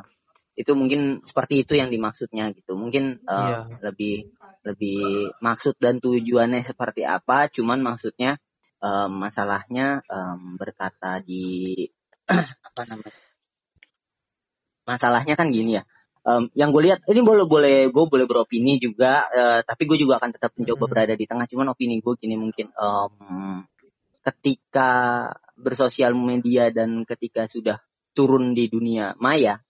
itu 0.56 0.72
mungkin 0.72 1.20
seperti 1.26 1.66
itu 1.66 1.76
yang 1.76 1.90
dimaksudnya 1.90 2.54
gitu. 2.54 2.78
Mungkin 2.78 3.26
uh, 3.26 3.66
ya. 3.66 3.90
lebih 3.90 4.30
lebih 4.62 5.34
maksud 5.42 5.76
dan 5.82 5.98
tujuannya 5.98 6.62
seperti 6.62 7.02
apa 7.02 7.50
cuman 7.50 7.82
maksudnya 7.82 8.38
um, 8.78 9.20
masalahnya 9.20 10.00
um, 10.06 10.54
berkata 10.54 11.20
di 11.20 11.74
apa 12.70 12.82
namanya? 12.86 13.18
Masalahnya 14.86 15.34
kan 15.34 15.50
gini 15.50 15.82
ya 15.82 15.84
um, 16.26 16.50
yang 16.58 16.74
gue 16.74 16.82
lihat 16.90 17.06
ini 17.06 17.22
boleh 17.22 17.46
boleh 17.46 17.76
gue 17.94 18.04
boleh 18.10 18.26
beropini 18.26 18.82
juga 18.82 19.22
uh, 19.30 19.60
tapi 19.62 19.86
gue 19.86 19.96
juga 20.02 20.18
akan 20.18 20.34
tetap 20.34 20.50
mencoba 20.58 20.84
hmm. 20.84 20.92
berada 20.92 21.14
di 21.14 21.24
tengah 21.24 21.46
cuman 21.46 21.72
opini 21.72 22.02
gue 22.02 22.14
gini 22.18 22.34
mungkin 22.34 22.74
um, 22.74 23.62
ketika 24.26 24.90
bersosial 25.54 26.18
media 26.18 26.74
dan 26.74 27.06
ketika 27.06 27.46
sudah 27.46 27.78
turun 28.10 28.52
di 28.52 28.66
dunia 28.66 29.14
maya 29.22 29.62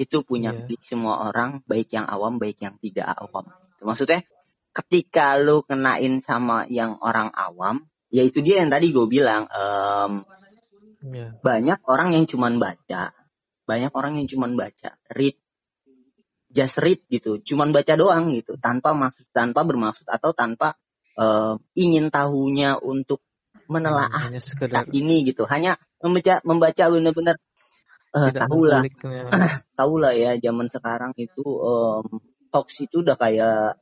itu 0.00 0.26
punya 0.26 0.50
yeah. 0.50 0.82
semua 0.82 1.30
orang 1.30 1.62
baik 1.62 1.94
yang 1.94 2.10
awam 2.10 2.42
baik 2.42 2.58
yang 2.58 2.74
tidak 2.82 3.14
awam 3.14 3.46
maksudnya 3.78 4.26
ketika 4.74 5.38
lu 5.38 5.62
kenain 5.62 6.18
sama 6.24 6.66
yang 6.66 6.98
orang 6.98 7.30
awam 7.30 7.86
ya 8.10 8.26
itu 8.26 8.42
dia 8.42 8.64
yang 8.64 8.72
tadi 8.72 8.90
gue 8.90 9.06
bilang 9.06 9.46
um, 9.46 10.26
yeah. 11.06 11.36
banyak 11.38 11.78
orang 11.86 12.18
yang 12.18 12.24
cuman 12.26 12.58
baca 12.58 13.14
banyak 13.62 13.92
orang 13.94 14.18
yang 14.18 14.26
cuman 14.26 14.58
baca 14.58 14.98
read 15.12 15.38
just 16.52 16.76
read 16.78 17.00
gitu, 17.08 17.40
cuman 17.42 17.72
baca 17.72 17.96
doang 17.96 18.36
gitu, 18.36 18.60
tanpa 18.60 18.92
maksud, 18.92 19.26
tanpa 19.32 19.64
bermaksud 19.64 20.06
atau 20.06 20.36
tanpa 20.36 20.76
uh, 21.16 21.56
ingin 21.74 22.12
tahunya 22.12 22.78
untuk 22.78 23.24
menelaah 23.66 24.28
hanya 24.28 24.40
sekedar 24.40 24.84
ini 24.92 25.24
gitu, 25.24 25.48
hanya 25.48 25.80
membaca 26.04 26.44
membaca 26.44 26.84
benar-benar 26.92 27.36
uh, 28.12 28.30
tahulah, 28.30 28.82
tahulah 29.78 30.12
ya 30.12 30.36
zaman 30.36 30.68
sekarang 30.68 31.12
itu 31.16 31.42
um, 31.42 32.20
hoax 32.52 32.84
itu 32.84 33.00
udah 33.00 33.16
kayak 33.16 33.80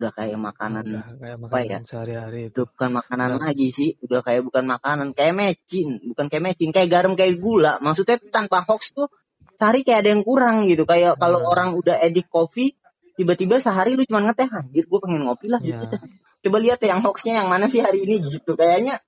udah 0.00 0.12
kayak 0.16 0.38
makanan 0.40 0.84
udah 0.88 1.04
kayak 1.20 1.38
makanan 1.38 1.52
apa 1.52 1.58
ya? 1.68 1.78
sehari-hari 1.84 2.40
itu 2.48 2.60
bukan 2.64 2.90
makanan 2.96 3.28
udah. 3.36 3.40
lagi 3.44 3.68
sih 3.70 3.90
udah 4.00 4.20
kayak 4.24 4.42
bukan 4.48 4.64
makanan 4.64 5.08
kayak 5.12 5.34
mecin. 5.36 5.88
Bukan 6.10 6.26
kayak 6.32 6.42
mecin 6.42 6.70
kayak 6.72 6.88
garam 6.88 7.12
kayak 7.14 7.38
gula. 7.38 7.76
Maksudnya 7.78 8.16
tanpa 8.32 8.64
hoax 8.64 8.96
tuh 8.96 9.12
sehari 9.62 9.86
kayak 9.86 10.02
ada 10.02 10.10
yang 10.10 10.26
kurang 10.26 10.66
gitu. 10.66 10.82
Kayak 10.82 11.22
kalau 11.22 11.46
hmm. 11.46 11.52
orang 11.54 11.68
udah 11.78 12.02
edik 12.02 12.26
kopi 12.26 12.74
tiba-tiba 13.14 13.62
sehari 13.62 13.94
lu 13.94 14.02
cuma 14.02 14.26
ngeteh 14.26 14.50
anjir 14.50 14.88
gue 14.88 14.98
pengen 14.98 15.28
ngopi 15.28 15.46
lah 15.46 15.60
yeah. 15.62 15.84
gitu 15.84 16.00
coba 16.42 16.58
lihat 16.58 16.82
ya 16.82 16.96
yang 16.96 17.02
hoaxnya 17.06 17.32
yang 17.38 17.48
mana 17.48 17.70
sih 17.70 17.78
hari 17.78 18.02
ini 18.02 18.18
gitu. 18.38 18.58
Kayaknya 18.58 18.98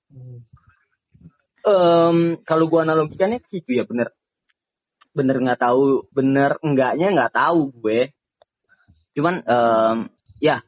um, 1.66 2.38
kalau 2.46 2.70
gue 2.70 2.80
analogikannya 2.80 3.42
gitu 3.50 3.74
ya 3.74 3.84
bener. 3.84 4.14
Bener 5.14 5.36
nggak 5.42 5.60
tahu 5.62 6.06
bener 6.14 6.62
enggaknya 6.62 7.10
nggak 7.10 7.34
tahu 7.34 7.74
gue. 7.74 8.14
Cuman 9.18 9.42
um, 9.46 9.98
ya 10.38 10.62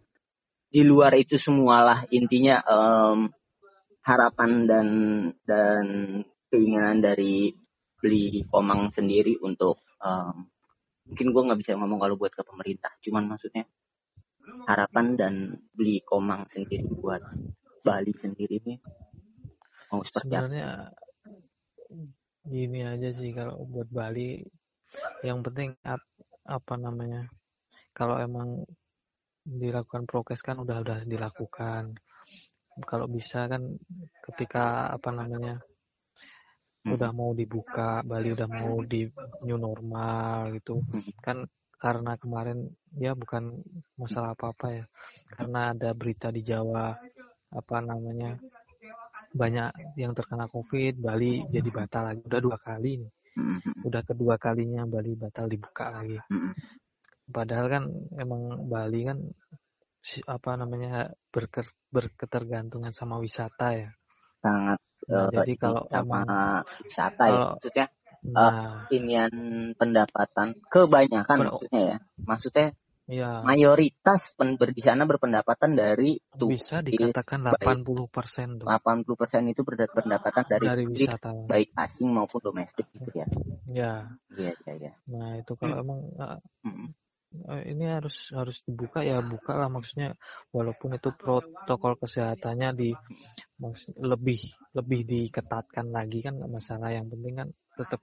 di 0.66 0.82
luar 0.82 1.14
itu 1.14 1.38
semualah 1.38 2.10
intinya 2.10 2.58
um, 2.66 3.30
harapan 4.02 4.50
dan 4.66 4.88
dan 5.46 5.86
keinginan 6.50 6.98
dari 6.98 7.54
beli 8.00 8.44
komang 8.48 8.92
sendiri 8.92 9.40
untuk 9.40 9.80
um, 10.02 10.46
mungkin 11.06 11.26
gue 11.32 11.42
nggak 11.50 11.60
bisa 11.62 11.78
ngomong 11.78 12.00
kalau 12.02 12.14
buat 12.18 12.32
ke 12.34 12.42
pemerintah. 12.42 12.92
Cuman 13.00 13.30
maksudnya 13.30 13.64
harapan 14.66 15.06
dan 15.18 15.34
beli 15.74 16.02
komang 16.06 16.46
sendiri 16.50 16.86
buat 16.86 17.22
Bali 17.86 18.10
sendiri 18.18 18.58
nih 18.66 18.78
mau 19.90 20.02
seperti 20.02 20.26
sebenarnya 20.26 20.90
gini 22.46 22.80
aja 22.82 23.08
sih 23.14 23.30
kalau 23.34 23.62
buat 23.66 23.88
Bali. 23.90 24.42
Yang 25.26 25.38
penting 25.50 25.70
ap, 25.82 26.02
apa 26.46 26.74
namanya 26.78 27.26
kalau 27.90 28.22
emang 28.22 28.62
dilakukan 29.42 30.06
prokes 30.06 30.42
kan 30.42 30.62
udah 30.62 30.82
udah 30.82 30.98
dilakukan. 31.06 31.98
Kalau 32.86 33.06
bisa 33.08 33.48
kan 33.50 33.74
ketika 34.30 34.94
apa 34.94 35.10
namanya 35.10 35.58
hmm. 36.86 36.94
udah 36.94 37.10
mau 37.10 37.34
dibuka 37.34 38.06
Bali 38.06 38.30
udah 38.30 38.46
mau 38.46 38.78
di 38.86 39.10
new 39.42 39.58
normal 39.58 40.54
gitu 40.54 40.78
hmm. 40.78 41.18
kan 41.18 41.42
karena 41.76 42.16
kemarin 42.16 42.72
ya 42.96 43.12
bukan 43.12 43.60
masalah 44.00 44.32
apa-apa 44.32 44.66
ya. 44.72 44.84
Karena 45.28 45.76
ada 45.76 45.92
berita 45.92 46.32
di 46.32 46.40
Jawa 46.40 46.96
apa 47.52 47.76
namanya 47.84 48.40
banyak 49.36 50.00
yang 50.00 50.16
terkena 50.16 50.48
COVID, 50.48 50.96
Bali 50.96 51.44
jadi 51.52 51.68
batal 51.68 52.02
lagi. 52.12 52.20
Udah 52.24 52.40
dua 52.40 52.56
kali 52.56 53.04
nih. 53.04 53.12
Udah 53.84 54.02
kedua 54.02 54.40
kalinya 54.40 54.88
Bali 54.88 55.12
batal 55.12 55.52
dibuka 55.52 55.92
lagi. 55.92 56.16
Padahal 57.28 57.66
kan 57.68 57.84
emang 58.16 58.64
Bali 58.64 59.00
kan 59.04 59.18
apa 60.30 60.50
namanya 60.56 61.12
berke, 61.28 61.66
berketergantungan 61.92 62.96
sama 62.96 63.20
wisata 63.20 63.76
ya. 63.76 63.90
Sangat. 64.40 64.80
Nah, 65.06 65.26
uh, 65.26 65.28
jadi 65.30 65.52
kalau 65.54 65.82
sama 65.86 66.22
wisata 66.82 67.24
ya 67.30 67.42
maksudnya 67.54 67.86
nah, 68.26 68.42
uh, 68.42 68.74
inian 68.90 69.32
pendapatan 69.78 70.58
kebanyakan 70.66 71.36
maksudnya 71.46 71.82
ya. 71.82 71.96
Maksudnya 72.26 72.66
Ya. 73.06 73.38
Mayoritas 73.46 74.34
pen, 74.34 74.58
di 74.58 74.82
sana 74.82 75.06
berpendapatan 75.06 75.78
dari 75.78 76.18
tuh, 76.34 76.50
bisa 76.50 76.82
dikatakan 76.82 77.54
80 77.54 78.10
persen. 78.10 78.58
80 78.58 79.06
persen 79.14 79.46
itu 79.46 79.62
berpendapatan 79.62 80.42
dari, 80.50 80.66
dari 80.66 80.84
wisata 80.90 81.30
baik 81.46 81.70
asing 81.78 82.10
maupun 82.10 82.42
domestik 82.42 82.90
gitu 82.90 83.06
ya. 83.14 83.26
Ya. 83.70 83.92
Iya 84.34 84.52
iya 84.58 84.74
ya. 84.90 84.92
Nah 85.06 85.38
itu 85.38 85.54
kalau 85.54 85.78
hmm. 85.78 85.82
emang 85.86 86.00
hmm. 86.66 86.88
Ini 87.66 87.84
harus 87.90 88.32
harus 88.32 88.62
dibuka 88.64 89.02
ya 89.04 89.20
buka 89.20 89.58
lah 89.58 89.68
maksudnya 89.68 90.16
walaupun 90.54 90.96
itu 90.96 91.12
protokol 91.12 91.98
kesehatannya 92.00 92.70
di 92.72 92.90
lebih 94.00 94.40
lebih 94.72 95.00
diketatkan 95.04 95.90
lagi 95.92 96.24
kan 96.24 96.40
masalah 96.48 96.94
yang 96.94 97.10
penting 97.12 97.34
kan 97.44 97.48
tetap 97.76 98.00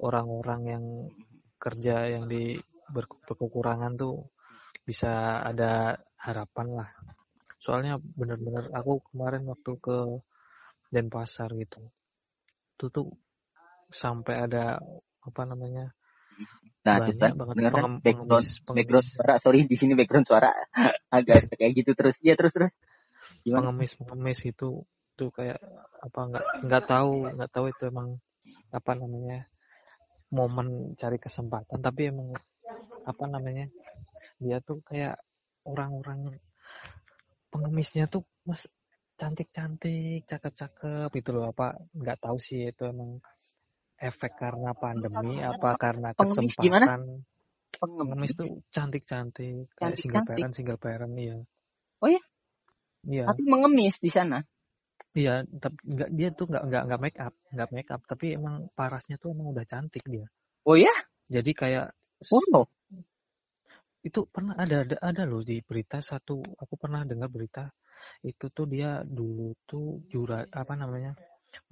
orang-orang 0.00 0.60
yang 0.64 0.84
kerja 1.56 2.16
yang 2.16 2.28
di 2.28 2.56
berkekurangan 2.92 3.98
tuh 3.98 4.30
bisa 4.86 5.42
ada 5.42 5.98
harapan 6.22 6.68
lah. 6.78 6.90
Soalnya 7.58 7.98
bener-bener 7.98 8.70
aku 8.70 9.02
kemarin 9.10 9.42
waktu 9.50 9.72
ke 9.82 9.98
Denpasar 10.86 11.50
gitu, 11.58 11.82
itu 12.78 12.86
tuh 12.94 13.10
sampai 13.90 14.46
ada 14.46 14.78
apa 15.26 15.42
namanya 15.42 15.90
Nah, 16.86 17.02
banyak 17.02 17.18
kita 17.18 17.26
banget 17.34 17.54
dengar 17.58 17.72
kan 17.74 17.84
background, 17.98 18.26
pengemis, 18.30 18.48
background 18.62 19.06
suara, 19.10 19.34
sorry 19.42 19.60
di 19.66 19.76
sini 19.76 19.92
background 19.98 20.26
suara 20.30 20.50
agak 21.18 21.50
kayak 21.58 21.72
gitu 21.74 21.90
terus. 21.98 22.16
Iya 22.22 22.38
terus 22.38 22.54
terus. 22.54 22.72
Gimana? 23.42 23.74
Pengemis 23.74 23.92
pengemis 23.98 24.40
itu 24.46 24.86
tuh 25.18 25.30
kayak 25.34 25.58
apa 26.04 26.20
nggak 26.30 26.46
nggak 26.68 26.84
tahu 26.86 27.12
nggak 27.34 27.50
tahu 27.50 27.66
itu 27.72 27.82
emang 27.88 28.08
apa 28.70 28.92
namanya 28.94 29.48
momen 30.30 30.94
cari 30.94 31.16
kesempatan 31.16 31.80
tapi 31.80 32.12
emang 32.12 32.36
apa 33.08 33.24
namanya 33.24 33.66
dia 34.36 34.60
tuh 34.60 34.84
kayak 34.84 35.16
orang-orang 35.64 36.36
pengemisnya 37.48 38.06
tuh 38.12 38.28
mas 38.44 38.68
cantik-cantik 39.16 40.28
cakep-cakep 40.28 41.10
itu 41.16 41.30
loh 41.32 41.48
apa 41.48 41.80
nggak 41.96 42.20
tahu 42.20 42.36
sih 42.36 42.68
itu 42.68 42.84
emang 42.84 43.24
efek 43.96 44.36
karena 44.36 44.76
pandemi 44.76 45.40
apa 45.40 45.76
karena 45.80 46.12
pengemis 46.12 46.56
kesempatan? 46.56 46.64
Gimana? 46.64 47.24
pengemis, 47.76 48.00
pengemis 48.00 48.32
tuh 48.32 48.48
cantik-cantik 48.72 49.68
kayak 49.76 49.96
single 50.00 50.24
parent 50.24 50.52
single 50.56 50.80
parent 50.80 51.14
iya. 51.16 51.36
Oh 52.00 52.08
ya? 52.08 52.22
Iya. 53.06 53.24
Tapi 53.28 53.42
mengemis 53.44 54.00
di 54.00 54.10
sana? 54.10 54.40
Iya 55.16 55.44
tapi 55.48 55.80
nggak 55.84 56.10
dia 56.12 56.28
tuh 56.32 56.46
nggak 56.48 56.64
nggak 56.68 56.82
nggak 56.88 57.00
make 57.00 57.18
up 57.20 57.34
nggak 57.52 57.70
make 57.72 57.90
up 57.92 58.02
tapi 58.04 58.36
emang 58.36 58.68
parasnya 58.76 59.16
tuh 59.16 59.32
emang 59.32 59.52
udah 59.52 59.64
cantik 59.64 60.04
dia. 60.04 60.28
Oh 60.68 60.76
ya? 60.76 60.92
Jadi 61.28 61.52
kayak 61.56 61.92
oh 62.32 62.66
itu 64.06 64.22
pernah 64.30 64.54
ada 64.54 64.86
ada 64.86 64.96
ada 65.02 65.22
loh 65.26 65.42
di 65.42 65.58
berita 65.66 65.98
satu 65.98 66.38
aku 66.38 66.74
pernah 66.78 67.02
dengar 67.02 67.26
berita 67.26 67.66
itu 68.22 68.46
tuh 68.54 68.70
dia 68.70 69.02
dulu 69.02 69.50
tuh 69.66 70.06
jura 70.06 70.46
apa 70.46 70.78
namanya 70.78 71.18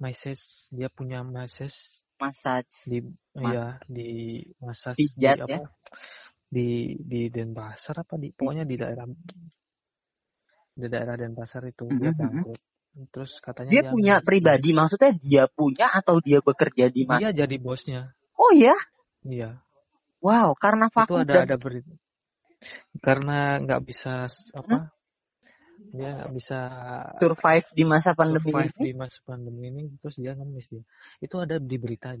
message 0.03 0.67
dia 0.67 0.91
punya 0.91 1.23
message 1.23 1.95
massage 2.19 2.87
di 2.87 2.99
Mas 3.35 3.51
ya 3.51 3.67
di 3.87 4.41
massage 4.63 4.99
di 4.99 5.27
apa 5.27 5.47
ya? 5.47 5.67
di 6.45 6.95
di 7.03 7.21
Denpasar 7.27 8.05
apa 8.07 8.15
di 8.15 8.31
pokoknya 8.31 8.63
di 8.63 8.75
daerah 8.79 9.05
di 10.75 10.87
daerah 10.87 11.15
Denpasar 11.19 11.67
itu 11.67 11.83
mm 11.83 11.91
-hmm. 11.91 11.99
dia 11.99 12.11
bangkrut 12.15 12.61
terus 13.11 13.43
katanya 13.43 13.71
dia, 13.75 13.83
dia 13.83 13.91
punya 13.91 14.15
pribadi 14.23 14.71
maksudnya 14.71 15.11
dia 15.19 15.43
punya 15.51 15.91
atau 15.91 16.23
dia 16.23 16.39
bekerja 16.39 16.87
di 16.87 17.03
mana 17.03 17.27
dia 17.27 17.43
jadi 17.43 17.55
bosnya 17.59 18.15
oh 18.39 18.55
ya 18.55 18.75
iya 19.27 19.59
wow 20.23 20.55
karena 20.55 20.87
fakta 20.87 21.11
itu 21.11 21.15
ada 21.27 21.33
dan... 21.35 21.43
ada 21.51 21.57
berita 21.59 21.91
karena 23.03 23.59
nggak 23.59 23.81
bisa 23.83 24.31
apa 24.55 24.75
hmm? 24.79 24.94
Dia 25.95 26.09
nggak 26.15 26.31
bisa 26.35 26.59
survive 27.19 27.67
di 27.71 27.83
masa 27.83 28.11
pandemi 28.15 28.51
survive 28.51 28.75
ini? 28.79 28.85
di 28.85 28.93
masa 28.95 29.19
pandemi 29.23 29.63
ini 29.71 29.83
terus 29.99 30.15
dia 30.19 30.33
ngemis 30.35 30.67
dia 30.71 30.83
itu 31.23 31.35
ada 31.39 31.55
di 31.59 31.77
berita 31.79 32.15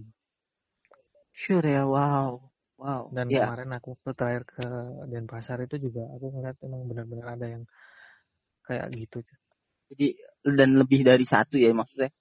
sure 1.31 1.67
ya 1.67 1.83
wow 1.83 2.39
wow 2.79 3.11
dan 3.11 3.27
yeah. 3.27 3.47
kemarin 3.47 3.71
aku 3.75 3.99
ke 3.99 4.11
terakhir 4.15 4.43
ke 4.47 4.65
Denpasar 5.11 5.59
itu 5.63 5.75
juga 5.79 6.07
aku 6.15 6.25
ngeliat 6.35 6.57
emang 6.63 6.81
benar-benar 6.87 7.27
ada 7.35 7.47
yang 7.47 7.63
kayak 8.67 8.87
gitu 8.95 9.23
jadi 9.91 10.07
dan 10.43 10.69
lebih 10.79 11.05
dari 11.05 11.25
satu 11.27 11.55
ya 11.55 11.75
maksudnya 11.75 12.11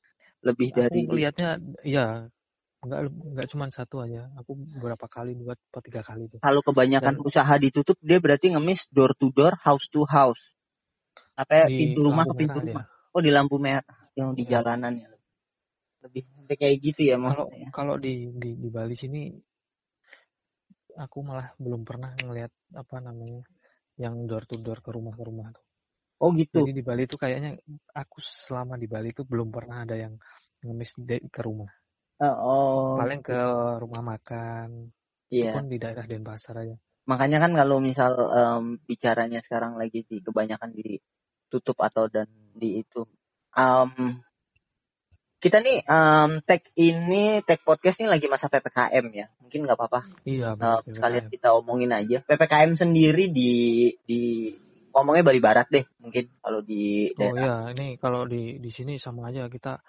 lebih 0.45 0.75
aku 0.75 0.79
dari 0.79 1.01
lihatnya 1.09 1.51
ya 1.83 2.29
Enggak 2.85 3.01
enggak 3.09 3.47
cuma 3.49 3.65
satu 3.73 4.05
aja. 4.05 4.29
Aku 4.45 4.61
beberapa 4.77 5.09
kali 5.09 5.33
buat 5.41 5.57
atau 5.57 5.81
tiga 5.81 6.05
kali 6.05 6.29
tuh. 6.29 6.39
Kalau 6.45 6.61
kebanyakan 6.61 7.17
Dan, 7.17 7.25
usaha 7.25 7.55
ditutup 7.57 7.97
dia 8.05 8.21
berarti 8.21 8.53
ngemis 8.53 8.85
door 8.93 9.17
to 9.17 9.33
door, 9.33 9.57
house 9.65 9.89
to 9.89 10.05
house. 10.05 10.41
Apa 11.35 11.53
ya, 11.65 11.67
pintu 11.67 12.01
rumah 12.03 12.25
ke 12.27 12.35
pintu 12.39 12.59
rumah. 12.63 12.85
Dia. 12.87 13.13
Oh 13.15 13.23
di 13.23 13.31
lampu 13.31 13.57
merah 13.59 13.99
yang 14.15 14.35
di 14.35 14.47
ya. 14.47 14.59
jalanan 14.59 15.03
ya. 15.03 15.09
Lebih 16.07 16.23
sampai 16.31 16.57
kayak 16.59 16.77
gitu 16.83 17.01
ya. 17.11 17.17
Kalau 17.19 17.47
kalau 17.75 17.95
di, 17.99 18.31
di 18.35 18.55
di 18.59 18.69
Bali 18.71 18.95
sini 18.95 19.31
aku 20.95 21.19
malah 21.27 21.51
belum 21.59 21.83
pernah 21.83 22.15
ngelihat 22.15 22.53
apa 22.79 22.97
namanya 23.03 23.43
yang 23.99 24.27
door 24.27 24.47
to 24.47 24.59
door 24.59 24.79
ke 24.79 24.91
rumah 24.95 25.15
ke 25.15 25.23
rumah 25.27 25.51
tuh. 25.51 25.65
Oh 26.23 26.31
gitu. 26.35 26.63
Jadi 26.63 26.73
di 26.75 26.85
Bali 26.87 27.03
itu 27.07 27.19
kayaknya 27.19 27.59
aku 27.95 28.23
selama 28.23 28.79
di 28.79 28.87
Bali 28.87 29.11
itu 29.11 29.27
belum 29.27 29.51
pernah 29.51 29.83
ada 29.83 29.99
yang 29.99 30.15
ngemis 30.63 30.95
ke 31.31 31.41
rumah. 31.43 31.71
Oh. 32.23 32.95
Paling 32.97 33.21
ke 33.21 33.39
rumah 33.83 34.03
makan. 34.15 34.95
Iya. 35.29 35.51
Yeah. 35.51 35.55
pun 35.59 35.67
di 35.67 35.77
daerah 35.83 36.07
Denpasar 36.07 36.63
aja. 36.63 36.77
Makanya 37.05 37.43
kan 37.43 37.53
kalau 37.53 37.83
misal 37.83 38.17
um, 38.17 38.65
bicaranya 38.87 39.43
sekarang 39.45 39.77
lagi 39.77 40.07
di 40.09 40.23
kebanyakan 40.25 40.73
ditutup 41.55 41.79
atau 41.87 42.11
dan 42.11 42.27
di 42.51 42.83
itu. 42.83 43.07
Um, 43.55 44.19
kita 45.39 45.63
nih 45.63 45.87
um, 45.87 46.43
tag 46.43 46.67
ini 46.75 47.39
tag 47.47 47.63
podcast 47.63 48.03
ini 48.03 48.11
lagi 48.11 48.27
masa 48.27 48.51
ppkm 48.51 49.07
ya. 49.15 49.31
Mungkin 49.39 49.63
nggak 49.63 49.79
apa-apa. 49.79 50.01
Iya 50.27 50.59
uh, 50.59 50.83
sekalian 50.83 51.31
kita 51.31 51.55
omongin 51.55 51.95
aja. 51.95 52.27
Ppkm 52.27 52.75
sendiri 52.75 53.31
di 53.31 53.53
di 54.03 54.51
ngomongnya 54.91 55.23
Bali 55.23 55.39
Barat 55.43 55.71
deh 55.71 55.83
mungkin 55.99 56.31
kalau 56.39 56.63
di 56.63 57.11
oh 57.19 57.35
iya 57.35 57.71
ini 57.75 57.99
kalau 57.99 58.31
di 58.31 58.63
di 58.63 58.71
sini 58.71 58.95
sama 58.95 59.27
aja 59.27 59.51
kita 59.51 59.83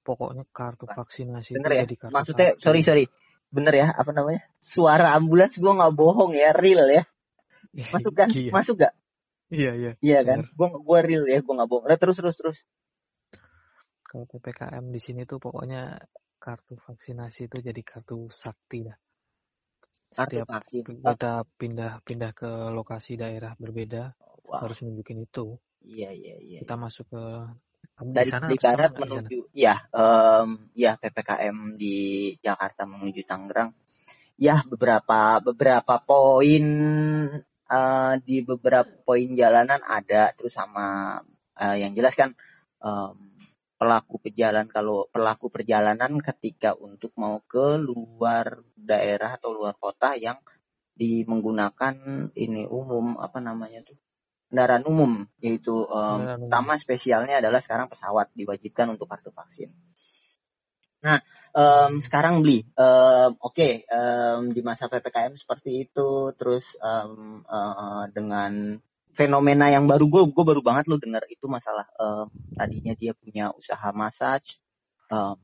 pokoknya 0.00 0.48
kartu 0.48 0.88
vaksinasi 0.88 1.60
bener 1.60 1.72
ya? 1.76 1.84
kartu 1.84 2.08
maksudnya 2.08 2.48
kartu. 2.56 2.64
sorry 2.64 2.80
sorry. 2.84 3.04
Bener 3.46 3.72
ya 3.72 3.88
apa 3.94 4.10
namanya? 4.12 4.42
Suara 4.58 5.14
ambulans 5.16 5.54
gue 5.54 5.72
nggak 5.72 5.94
bohong 5.96 6.34
ya 6.36 6.50
real 6.52 6.88
ya. 6.92 7.04
Masuk 7.94 8.12
kan? 8.16 8.28
Iya. 8.32 8.50
masuk 8.50 8.74
gak 8.80 8.92
iya 9.50 9.72
iya. 9.74 9.92
Iya 10.02 10.18
kan? 10.26 10.40
Gue 10.54 10.68
gue 10.72 10.98
real 11.04 11.24
ya 11.26 11.38
gue 11.42 11.54
nggak 11.54 11.70
bohong. 11.70 11.86
Terus 11.98 12.16
terus 12.18 12.36
terus. 12.36 12.58
Kalau 14.06 14.24
ppkm 14.26 14.84
di 14.94 15.00
sini 15.02 15.26
tuh 15.26 15.42
pokoknya 15.42 15.98
kartu 16.38 16.78
vaksinasi 16.78 17.50
itu 17.50 17.58
jadi 17.58 17.82
kartu 17.82 18.30
sakti 18.30 18.86
dah. 18.86 18.98
Setiap 20.14 20.48
vaksin. 20.48 21.02
kita 21.02 21.44
pindah-pindah 21.58 22.30
ke 22.32 22.50
lokasi 22.72 23.18
daerah 23.18 23.52
berbeda 23.58 24.14
wow. 24.46 24.62
harus 24.62 24.80
nunjukin 24.86 25.26
itu. 25.26 25.58
Iya 25.82 26.10
iya 26.14 26.36
iya 26.38 26.58
kita 26.62 26.74
masuk 26.78 27.06
ke 27.10 27.22
dari 27.96 28.28
sana 28.28 28.46
di 28.50 28.58
barat 28.58 28.92
menuju 28.92 29.38
ya 29.56 29.88
um, 29.94 30.68
ya 30.76 30.98
ppkm 31.00 31.78
di 31.78 31.96
Jakarta 32.40 32.86
menuju 32.86 33.22
Tangerang. 33.26 33.74
Ya 34.36 34.60
beberapa 34.68 35.40
beberapa 35.40 35.96
poin 36.04 36.66
uh, 37.70 38.14
di 38.22 38.42
beberapa 38.42 38.90
poin 39.06 39.32
jalanan 39.34 39.82
ada 39.82 40.32
terus 40.34 40.54
sama 40.54 41.18
uh, 41.58 41.76
yang 41.76 41.92
jelas 41.92 42.14
kan 42.14 42.34
um, 42.82 43.36
pelaku 43.76 44.16
perjalanan 44.18 44.68
kalau 44.72 45.04
pelaku 45.12 45.52
perjalanan 45.52 46.16
ketika 46.24 46.72
untuk 46.72 47.12
mau 47.20 47.44
ke 47.44 47.76
luar 47.76 48.64
daerah 48.72 49.36
atau 49.36 49.52
luar 49.52 49.76
kota 49.76 50.16
yang 50.16 50.40
di 50.96 51.28
menggunakan 51.28 52.28
ini 52.32 52.64
umum 52.64 53.20
apa 53.20 53.36
namanya 53.36 53.84
tuh 53.84 54.00
kendaraan 54.48 54.88
umum 54.88 55.28
yaitu 55.44 55.84
um, 55.92 56.48
pertama 56.48 56.80
spesialnya 56.80 57.44
adalah 57.44 57.60
sekarang 57.60 57.92
pesawat 57.92 58.32
diwajibkan 58.32 58.96
untuk 58.96 59.10
kartu 59.10 59.28
vaksin. 59.28 59.74
Nah, 61.04 61.20
um, 61.56 62.04
sekarang 62.04 62.44
beli. 62.44 62.68
Um, 62.76 63.40
Oke, 63.40 63.56
okay, 63.56 63.72
um, 63.88 64.52
di 64.52 64.60
masa 64.60 64.92
ppkm 64.92 65.34
seperti 65.40 65.88
itu, 65.88 66.36
terus 66.36 66.68
um, 66.84 67.40
uh, 67.48 68.04
dengan 68.12 68.76
fenomena 69.16 69.72
yang 69.72 69.88
baru 69.88 70.04
gue, 70.12 70.22
gue 70.28 70.44
baru 70.44 70.60
banget 70.60 70.92
lo 70.92 71.00
denger 71.00 71.24
itu 71.32 71.48
masalah 71.48 71.88
um, 71.96 72.28
tadinya 72.52 72.92
dia 72.92 73.16
punya 73.16 73.48
usaha 73.56 73.88
massage, 73.96 74.60
um, 75.08 75.40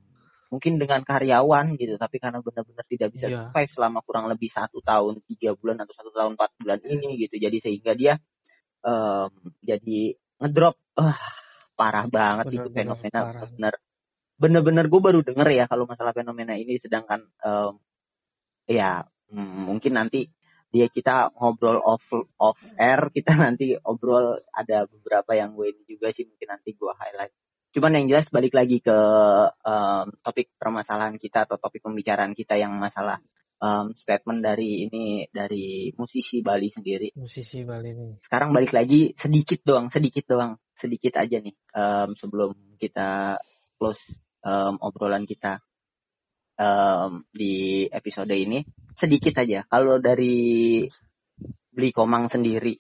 mungkin 0.53 0.77
dengan 0.77 1.01
karyawan 1.01 1.81
gitu, 1.81 1.97
tapi 1.97 2.21
karena 2.21 2.45
benar-benar 2.45 2.85
tidak 2.85 3.09
bisa 3.17 3.27
yeah. 3.33 3.49
survive 3.49 3.73
selama 3.73 4.05
kurang 4.05 4.29
lebih 4.29 4.53
satu 4.53 4.85
tahun 4.85 5.25
tiga 5.25 5.57
bulan 5.57 5.81
atau 5.81 5.97
satu 5.97 6.13
tahun 6.13 6.37
empat 6.37 6.51
bulan 6.61 6.81
ini 6.85 7.17
gitu, 7.25 7.41
jadi 7.41 7.57
sehingga 7.57 7.97
dia 7.97 8.21
um, 8.85 9.33
jadi 9.65 10.21
ngedrop, 10.45 10.77
uh, 11.01 11.17
parah 11.73 12.05
banget 12.05 12.53
bener, 12.53 12.57
itu 12.61 12.69
fenomena 12.77 13.21
benar 13.49 13.75
bener-bener 14.43 14.91
gue 14.91 15.01
baru 15.01 15.23
denger 15.23 15.49
ya 15.55 15.65
kalau 15.71 15.87
masalah 15.87 16.11
fenomena 16.11 16.59
ini 16.59 16.75
sedangkan 16.83 17.23
um, 17.47 17.79
ya 18.67 19.07
mungkin 19.33 19.95
nanti 19.95 20.27
dia 20.73 20.89
kita 20.89 21.37
ngobrol 21.37 21.79
off 21.85 22.03
off 22.41 22.59
air 22.81 23.01
kita 23.17 23.37
nanti 23.37 23.77
obrol 23.77 24.41
ada 24.51 24.89
beberapa 24.89 25.37
yang 25.37 25.53
gue 25.55 25.71
ini 25.71 25.83
juga 25.87 26.11
sih 26.11 26.25
mungkin 26.25 26.49
nanti 26.59 26.73
gue 26.73 26.93
highlight. 26.97 27.33
Cuman 27.73 27.97
yang 27.97 28.07
jelas 28.09 28.29
balik 28.29 28.53
lagi 28.53 28.85
ke 28.85 28.99
um, 29.65 30.07
topik 30.21 30.53
permasalahan 30.61 31.17
kita 31.17 31.49
atau 31.49 31.57
topik 31.57 31.81
pembicaraan 31.81 32.37
kita 32.37 32.61
yang 32.61 32.77
masalah 32.77 33.17
um, 33.65 33.97
statement 33.97 34.45
dari 34.45 34.89
ini 34.89 35.25
dari 35.33 35.89
musisi 35.97 36.45
Bali 36.45 36.69
sendiri. 36.69 37.17
Musisi 37.17 37.65
Bali 37.65 37.97
ini. 37.97 38.21
Sekarang 38.21 38.53
balik 38.53 38.77
lagi 38.77 39.17
sedikit 39.17 39.65
doang 39.65 39.89
sedikit 39.89 40.25
doang 40.29 40.61
sedikit 40.77 41.17
aja 41.17 41.41
nih 41.41 41.57
um, 41.73 42.13
sebelum 42.13 42.77
kita 42.77 43.41
close 43.81 44.05
um, 44.43 44.75
obrolan 44.83 45.25
kita 45.25 45.63
um, 46.59 47.27
di 47.33 47.87
episode 47.89 48.35
ini 48.35 48.63
sedikit 48.95 49.43
aja. 49.43 49.65
Kalau 49.67 49.99
dari 49.99 50.85
Beli 51.73 51.91
Komang 51.91 52.29
sendiri, 52.29 52.77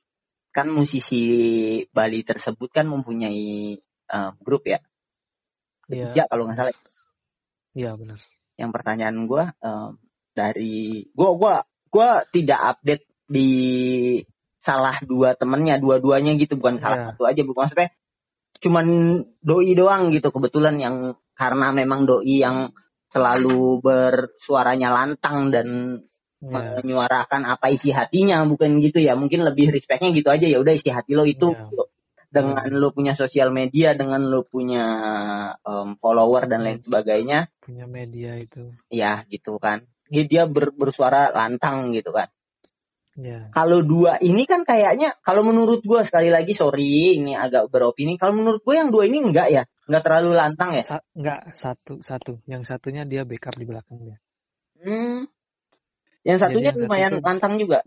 kan 0.52 0.68
musisi 0.68 1.22
Bali 1.88 2.20
tersebut 2.22 2.68
kan 2.68 2.86
mempunyai 2.86 3.74
um, 4.12 4.32
grup 4.44 4.68
ya. 4.68 4.78
Iya. 5.88 6.12
Ya 6.12 6.24
kalau 6.28 6.46
nggak 6.46 6.58
salah. 6.58 6.76
Iya 7.72 7.96
benar. 7.96 8.20
Yang 8.60 8.70
pertanyaan 8.76 9.16
gue 9.24 9.44
um, 9.64 9.90
dari 10.36 11.08
gue 11.08 11.30
gue 11.40 11.54
gue 11.92 12.10
tidak 12.36 12.60
update 12.76 13.04
di 13.28 13.50
salah 14.62 14.96
dua 15.02 15.34
temennya 15.34 15.80
dua-duanya 15.80 16.38
gitu 16.38 16.54
bukan 16.54 16.78
salah 16.78 16.96
yeah. 17.02 17.08
satu 17.10 17.22
aja 17.26 17.42
bukan 17.42 17.66
maksudnya 17.66 17.90
cuman 18.62 18.86
doi 19.42 19.74
doang 19.74 20.14
gitu 20.14 20.30
kebetulan 20.30 20.78
yang 20.78 21.18
karena 21.32 21.72
memang 21.72 22.04
doi 22.04 22.44
yang 22.44 22.70
selalu 23.12 23.84
bersuaranya 23.84 24.88
lantang 24.88 25.52
dan 25.52 25.68
yeah. 26.40 26.80
menyuarakan 26.80 27.44
apa 27.44 27.68
isi 27.68 27.92
hatinya 27.92 28.40
bukan 28.48 28.80
gitu 28.80 28.98
ya. 29.04 29.12
Mungkin 29.12 29.44
lebih 29.44 29.72
respectnya 29.72 30.10
gitu 30.16 30.32
aja. 30.32 30.46
Ya 30.48 30.58
udah 30.58 30.72
isi 30.72 30.88
hati 30.88 31.12
lo 31.12 31.28
itu. 31.28 31.52
Yeah. 31.52 31.88
Dengan 32.32 32.64
yeah. 32.64 32.80
lo 32.80 32.96
punya 32.96 33.12
sosial 33.12 33.52
media 33.52 33.92
dengan 33.92 34.24
lo 34.24 34.48
punya 34.48 34.86
um, 35.60 36.00
follower 36.00 36.48
dan 36.48 36.64
lain 36.64 36.80
sebagainya. 36.80 37.52
Punya 37.60 37.84
media 37.84 38.40
itu. 38.40 38.72
Ya 38.88 39.28
gitu 39.28 39.60
kan. 39.60 39.84
Dia 40.08 40.48
ber, 40.48 40.72
bersuara 40.72 41.32
lantang 41.32 41.92
gitu 41.92 42.12
kan 42.12 42.28
Yeah. 43.12 43.52
Kalau 43.52 43.84
dua 43.84 44.16
ini 44.24 44.48
kan 44.48 44.64
kayaknya 44.64 45.12
kalau 45.20 45.44
menurut 45.44 45.84
gue 45.84 46.00
sekali 46.00 46.32
lagi 46.32 46.56
sorry 46.56 47.20
ini 47.20 47.36
agak 47.36 47.68
beropini. 47.68 48.16
Kalau 48.16 48.32
menurut 48.32 48.64
gue 48.64 48.72
yang 48.72 48.88
dua 48.88 49.04
ini 49.04 49.20
enggak 49.20 49.48
ya, 49.52 49.62
enggak 49.84 50.02
terlalu 50.08 50.30
lantang 50.32 50.72
ya? 50.72 50.80
Sa 50.80 50.96
enggak 51.12 51.52
satu 51.52 52.00
satu. 52.00 52.40
Yang 52.48 52.72
satunya 52.72 53.04
dia 53.04 53.28
backup 53.28 53.52
di 53.60 53.68
belakang 53.68 54.00
dia. 54.00 54.16
Hmm. 54.80 55.28
Yang 56.24 56.38
satunya 56.40 56.72
yang 56.72 56.80
lumayan 56.88 57.12
satu 57.12 57.24
lantang 57.28 57.54
juga. 57.60 57.78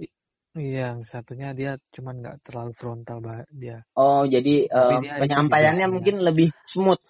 Iya, 0.55 0.95
yang 0.95 1.01
satunya 1.03 1.49
dia 1.51 1.71
cuman 1.91 2.15
nggak 2.21 2.37
terlalu 2.45 2.71
frontal 2.77 3.19
dia. 3.51 3.83
Oh, 3.97 4.23
jadi 4.23 4.69
uh, 4.71 5.03
penyampaiannya 5.03 5.87
mungkin 5.91 6.21
ya. 6.21 6.31
lebih 6.31 6.53
smooth. 6.63 7.01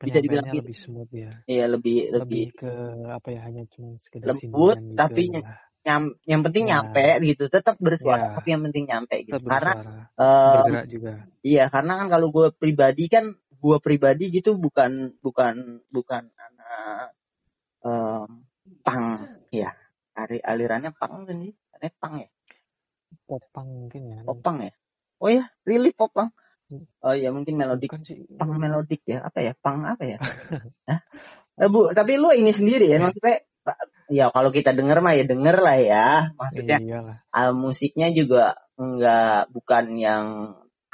Bisa 0.00 0.22
dibilang 0.24 0.48
gitu. 0.48 0.64
lebih 0.64 0.76
smooth 0.78 1.10
ya. 1.12 1.44
Iya, 1.44 1.68
lebih 1.68 2.14
lebih, 2.14 2.16
lebih 2.24 2.44
ke 2.56 2.72
apa 3.12 3.28
ya 3.36 3.40
hanya 3.44 3.68
cuma 3.68 4.00
sekedar 4.00 4.32
lembut 4.32 4.80
gitu 4.80 4.96
tapi 4.96 5.24
nyam, 5.84 6.02
yang 6.24 6.40
penting 6.40 6.64
ya. 6.66 6.80
nyampe 6.80 7.06
gitu. 7.22 7.44
Tetap 7.52 7.76
bersuara 7.78 8.32
ya. 8.32 8.34
tapi 8.40 8.48
yang 8.56 8.62
penting 8.64 8.84
nyampe 8.88 9.16
gitu. 9.28 9.36
Tetap 9.36 9.52
karena 9.52 9.72
bergerak 10.16 10.86
juga. 10.88 11.12
iya 11.44 11.64
karena 11.68 11.92
kan 12.00 12.06
kalau 12.08 12.28
gue 12.32 12.48
pribadi 12.56 13.04
kan 13.12 13.36
gue 13.36 13.76
pribadi 13.80 14.24
gitu 14.32 14.56
bukan 14.56 15.16
bukan 15.20 15.84
bukan 15.92 16.22
anak 16.36 17.12
um, 17.84 18.44
pang. 18.80 19.28
Ya 19.52 19.76
Ari, 20.14 20.40
alirannya 20.40 20.94
pang 20.96 21.28
kan 21.28 21.36
sih? 21.38 21.52
Pang 22.00 22.16
ya? 22.16 22.28
Popang 23.28 23.68
mungkin 23.68 24.02
ya. 24.08 24.18
Popang 24.24 24.56
ya? 24.64 24.72
Oh 25.20 25.30
ya 25.30 25.44
really 25.68 25.92
popang. 25.92 26.32
Oh 27.04 27.14
ya 27.14 27.28
mungkin 27.30 27.60
melodik. 27.60 27.92
Kan 27.92 28.02
sih. 28.02 28.24
Pang 28.40 28.56
melodik 28.56 29.04
ya? 29.04 29.20
Apa 29.24 29.44
ya? 29.44 29.52
Pang 29.52 29.84
apa 29.84 30.02
ya? 30.04 30.18
Eh, 31.54 31.70
bu 31.70 31.94
tapi 31.94 32.18
lu 32.18 32.34
ini 32.34 32.50
sendiri 32.50 32.90
ya 32.90 32.98
maksudnya 32.98 33.46
ya 34.14 34.30
kalau 34.30 34.54
kita 34.54 34.70
denger 34.70 35.02
mah 35.02 35.18
ya 35.18 35.24
denger 35.26 35.56
lah 35.58 35.78
ya. 35.78 36.06
Maksudnya 36.38 36.78
al 37.34 37.50
musiknya 37.58 38.14
juga 38.14 38.54
enggak 38.78 39.50
bukan 39.50 39.84
yang 39.98 40.24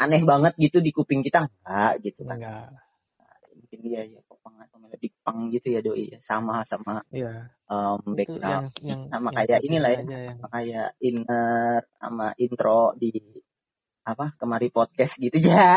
aneh 0.01 0.23
banget 0.25 0.57
gitu 0.57 0.81
di 0.81 0.91
kuping 0.97 1.21
kita 1.21 1.45
enggak 1.45 2.01
gitu 2.01 2.25
kan. 2.25 2.41
Enggak 2.41 2.73
mungkin 3.71 3.87
dia 3.87 4.03
ya 4.03 4.19
popang 4.27 4.59
atau 4.59 4.83
melodi 4.83 5.15
pang 5.23 5.47
gitu 5.53 5.71
ya 5.71 5.81
doi 5.85 6.11
ya. 6.11 6.19
Sama 6.27 6.67
sama 6.67 7.07
iya. 7.15 7.55
um, 7.71 8.03
background. 8.19 8.75
yang, 8.83 8.83
yang, 8.83 9.01
sama 9.13 9.29
yang 9.31 9.37
kayak 9.39 9.61
inilah 9.63 9.91
ya 9.95 10.01
yang... 10.01 10.27
sama 10.35 10.47
kayak 10.51 10.89
inner 10.99 11.81
sama 12.01 12.27
intro 12.35 12.99
di 12.99 13.15
apa 14.01 14.35
kemari 14.41 14.73
podcast 14.73 15.21
gitu 15.21 15.39
ya 15.39 15.77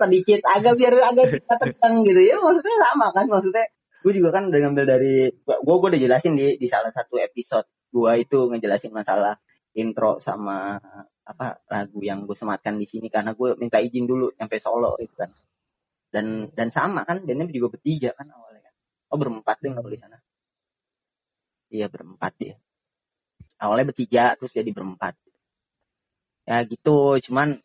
sedikit 0.00 0.40
agak 0.50 0.74
biar 0.74 0.94
agak 1.14 1.36
kita 1.38 1.54
tegang 1.60 2.02
gitu 2.02 2.20
ya 2.24 2.40
maksudnya 2.40 2.76
sama 2.80 3.12
kan 3.14 3.28
maksudnya 3.28 3.68
gue 4.04 4.12
juga 4.12 4.36
kan 4.36 4.52
udah 4.52 4.60
ngambil 4.60 4.84
dari 4.84 5.32
gue 5.32 5.56
gue 5.64 5.88
udah 5.88 6.00
jelasin 6.00 6.36
di 6.36 6.60
di 6.60 6.68
salah 6.68 6.92
satu 6.92 7.16
episode 7.16 7.64
gue 7.88 8.12
itu 8.20 8.52
ngejelasin 8.52 8.92
masalah 8.92 9.40
intro 9.74 10.20
sama 10.20 10.76
apa 11.24 11.64
lagu 11.72 11.98
yang 12.04 12.28
gue 12.28 12.36
sematkan 12.36 12.76
di 12.76 12.84
sini 12.84 13.08
karena 13.08 13.32
gue 13.32 13.56
minta 13.56 13.80
izin 13.80 14.04
dulu 14.04 14.30
sampai 14.36 14.58
Solo 14.60 14.94
itu 15.00 15.14
kan. 15.16 15.30
Dan 16.14 16.52
dan 16.54 16.68
sama 16.70 17.02
kan 17.02 17.26
dan 17.26 17.48
juga 17.50 17.74
bertiga 17.74 18.14
kan 18.14 18.30
awalnya 18.30 18.70
kan. 18.70 18.74
Oh 19.10 19.18
berempat 19.18 19.56
deh 19.64 19.72
kalau 19.74 19.90
di 19.90 19.98
sana. 19.98 20.18
Iya 21.74 21.86
berempat 21.90 22.32
dia. 22.38 22.54
Awalnya 23.58 23.86
bertiga 23.90 24.24
terus 24.38 24.52
jadi 24.54 24.70
berempat 24.70 25.18
ya 26.44 26.60
gitu 26.68 27.16
cuman 27.24 27.56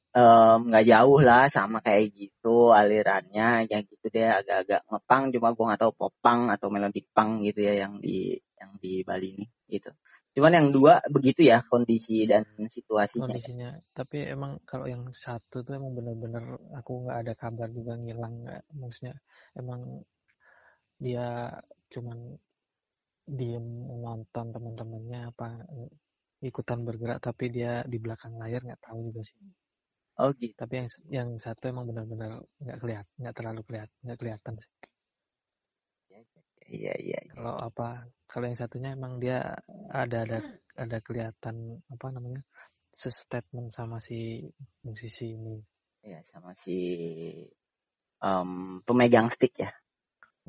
nggak 0.65 0.85
um, 0.85 0.89
jauh 0.89 1.19
lah 1.21 1.45
sama 1.51 1.79
kayak 1.85 2.11
gitu 2.15 2.73
alirannya. 2.73 3.69
Ya 3.69 3.79
gitu 3.85 4.05
deh 4.09 4.25
agak-agak 4.25 4.81
ngepang 4.89 5.23
cuma 5.35 5.47
gue 5.53 5.65
nggak 5.69 5.81
tahu 5.85 5.93
popang 5.95 6.49
atau 6.49 6.67
melodi 6.73 7.01
pang 7.13 7.45
gitu 7.45 7.61
ya 7.63 7.85
yang 7.85 8.01
di 8.01 8.35
yang 8.59 8.71
di 8.81 9.03
Bali 9.05 9.37
ini 9.37 9.45
gitu. 9.69 9.91
Cuman 10.33 10.51
yang 10.55 10.67
dua 10.69 11.01
begitu 11.09 11.45
ya 11.45 11.65
kondisi 11.65 12.25
dan 12.29 12.45
situasinya. 12.69 13.29
Kondisinya. 13.29 13.69
Tapi 13.93 14.29
emang 14.29 14.61
kalau 14.65 14.85
yang 14.85 15.09
satu 15.13 15.61
tuh 15.61 15.73
emang 15.77 15.93
bener-bener 15.97 16.57
aku 16.73 17.05
nggak 17.05 17.17
ada 17.25 17.33
kabar 17.37 17.67
juga 17.69 17.97
ngilang 17.97 18.45
nggak. 18.45 18.61
Maksudnya 18.77 19.15
emang 19.57 20.05
dia 20.99 21.53
cuman 21.89 22.17
diem 23.29 23.67
nonton 24.01 24.45
teman-temannya 24.49 25.19
apa 25.29 25.69
ikutan 26.39 26.88
bergerak 26.88 27.19
tapi 27.19 27.52
dia 27.52 27.84
di 27.84 27.97
belakang 27.99 28.39
layar 28.39 28.63
nggak 28.63 28.82
tahu 28.84 29.12
juga 29.12 29.21
sih 29.28 29.39
Oh 30.19 30.36
gitu. 30.36 30.52
Tapi 30.52 30.84
yang 30.84 30.88
yang 31.08 31.30
satu 31.39 31.71
emang 31.71 31.88
benar-benar 31.88 32.43
nggak 32.60 32.78
kelihatan, 32.84 33.15
nggak 33.23 33.36
terlalu 33.39 33.62
kelihatan, 33.63 33.97
nggak 34.04 34.19
kelihatan 34.19 34.54
sih. 34.60 34.71
Iya 36.69 36.93
iya. 36.99 37.19
iya. 37.23 37.32
Kalau 37.32 37.56
apa? 37.56 38.04
Kalau 38.28 38.45
yang 38.52 38.60
satunya 38.60 38.89
emang 38.99 39.23
dia 39.23 39.56
ada 39.88 40.28
ada 40.28 40.38
ada 40.84 40.97
kelihatan 40.99 41.80
apa 41.88 42.08
namanya? 42.12 42.43
statement 42.91 43.71
sama 43.71 44.04
si 44.04 44.43
musisi 44.84 45.39
ini. 45.39 45.56
Iya 46.04 46.19
sama 46.36 46.52
si 46.60 46.75
um, 48.19 48.84
pemegang 48.84 49.32
stick 49.32 49.56
ya. 49.56 49.71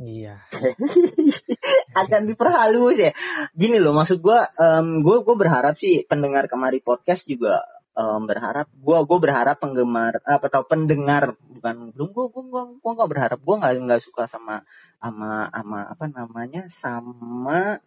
Iya. 0.00 0.40
Akan 2.00 2.24
diperhalus 2.24 2.96
ya. 2.96 3.12
Gini 3.52 3.76
loh, 3.76 3.92
maksud 3.92 4.24
gue, 4.24 4.40
um, 4.56 5.04
gue 5.04 5.16
gue 5.20 5.36
berharap 5.36 5.76
sih 5.76 6.08
pendengar 6.08 6.48
kemari 6.48 6.80
podcast 6.80 7.28
juga 7.28 7.60
um, 7.92 8.24
berharap. 8.24 8.72
Gue 8.80 8.96
gue 9.04 9.18
berharap 9.20 9.60
penggemar 9.60 10.24
apa 10.24 10.48
atau 10.48 10.64
pendengar 10.64 11.36
bukan 11.36 11.92
belum 11.92 12.08
gue 12.16 12.26
gue 12.32 12.44
gue 12.48 12.62
gue 12.80 12.92
nggak 12.96 13.10
berharap. 13.12 13.38
Gue 13.44 13.56
nggak 13.60 13.72
nggak 13.76 14.02
suka 14.08 14.24
sama 14.24 14.64
sama 14.96 15.52
sama 15.52 15.80
apa 15.92 16.04
namanya 16.08 16.62
sama 16.80 17.80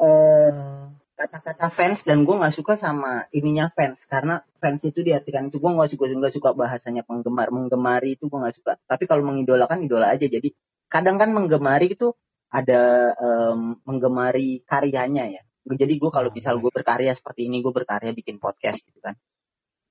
kata 0.00 0.88
kata-kata 1.20 1.68
fans 1.76 2.00
dan 2.08 2.24
gue 2.24 2.32
nggak 2.32 2.56
suka 2.56 2.76
sama 2.76 3.24
ininya 3.32 3.72
fans. 3.72 3.96
Karena 4.12 4.44
fans 4.60 4.84
itu 4.84 5.00
diartikan 5.00 5.48
itu 5.48 5.56
gue 5.56 5.72
nggak 5.72 5.88
suka 5.96 6.04
nggak 6.04 6.34
suka 6.36 6.50
bahasanya 6.52 7.00
penggemar. 7.08 7.48
Menggemari 7.48 8.20
itu 8.20 8.28
gue 8.28 8.36
nggak 8.36 8.56
suka. 8.60 8.76
Tapi 8.84 9.08
kalau 9.08 9.24
mengidolakan 9.24 9.88
idola 9.88 10.12
aja. 10.12 10.28
Jadi 10.28 10.52
kadang 10.90 11.16
kan 11.16 11.30
menggemari 11.30 11.94
itu 11.94 12.12
ada 12.50 13.14
um, 13.16 13.78
menggemari 13.86 14.66
karyanya 14.66 15.30
ya. 15.30 15.42
Jadi 15.64 16.02
gue 16.02 16.10
kalau 16.10 16.28
ah, 16.28 16.34
misal 16.34 16.58
gue 16.58 16.72
berkarya 16.72 17.14
seperti 17.14 17.46
ini 17.46 17.62
gue 17.62 17.70
berkarya 17.70 18.10
bikin 18.10 18.42
podcast 18.42 18.82
gitu 18.82 18.98
kan. 18.98 19.14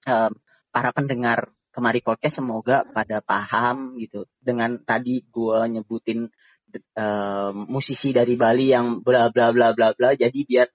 Um, 0.04 0.36
para 0.70 0.92
pendengar 0.92 1.56
kemari 1.72 2.04
podcast 2.04 2.44
semoga 2.44 2.84
pada 2.84 3.24
paham 3.24 3.96
gitu. 3.96 4.28
Dengan 4.44 4.84
tadi 4.84 5.24
gue 5.24 5.60
nyebutin 5.72 6.28
um, 6.96 7.66
musisi 7.70 8.14
dari 8.14 8.38
Bali 8.38 8.70
yang 8.70 9.02
bla 9.02 9.34
bla 9.34 9.50
bla 9.50 9.74
bla 9.74 9.96
bla 9.98 10.10
jadi 10.14 10.40
biar 10.46 10.68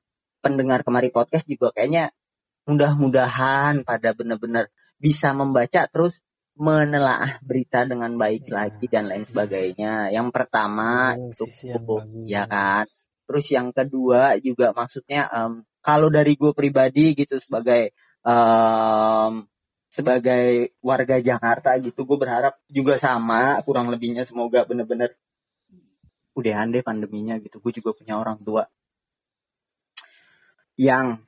pendengar 0.43 0.83
kemari 0.83 1.15
podcast 1.15 1.47
juga 1.47 1.71
kayaknya 1.73 2.11
mudah-mudahan 2.69 3.85
pada 3.85 4.17
benar-benar 4.17 4.73
bisa 4.97 5.33
membaca 5.37 5.85
terus 5.89 6.17
menelaah 6.55 7.43
berita 7.43 7.83
dengan 7.83 8.15
baik 8.15 8.47
ya. 8.47 8.53
lagi 8.63 8.87
dan 8.87 9.11
lain 9.11 9.27
sebagainya. 9.27 10.15
Yang 10.15 10.29
pertama 10.31 11.19
oh, 11.19 11.35
itu 11.35 11.97
ya 12.31 12.47
kan. 12.47 12.87
Terus 13.25 13.47
yang 13.51 13.75
kedua 13.75 14.39
juga 14.39 14.71
maksudnya 14.71 15.27
um, 15.33 15.67
kalau 15.83 16.09
dari 16.09 16.39
gue 16.39 16.53
pribadi 16.55 17.17
gitu 17.19 17.37
sebagai 17.43 17.93
um, 18.23 19.45
sebagai 19.95 20.75
warga 20.83 21.23
Jakarta 21.23 21.79
gitu 21.79 22.03
gue 22.03 22.19
berharap 22.19 22.59
juga 22.67 22.99
sama 22.99 23.63
kurang 23.63 23.95
lebihnya 23.95 24.27
semoga 24.27 24.67
bener-bener 24.67 25.15
udah 26.35 26.67
deh 26.67 26.83
pandeminya 26.83 27.39
gitu 27.39 27.63
gue 27.63 27.79
juga 27.79 27.95
punya 27.95 28.19
orang 28.19 28.43
tua 28.43 28.67
yang 30.75 31.23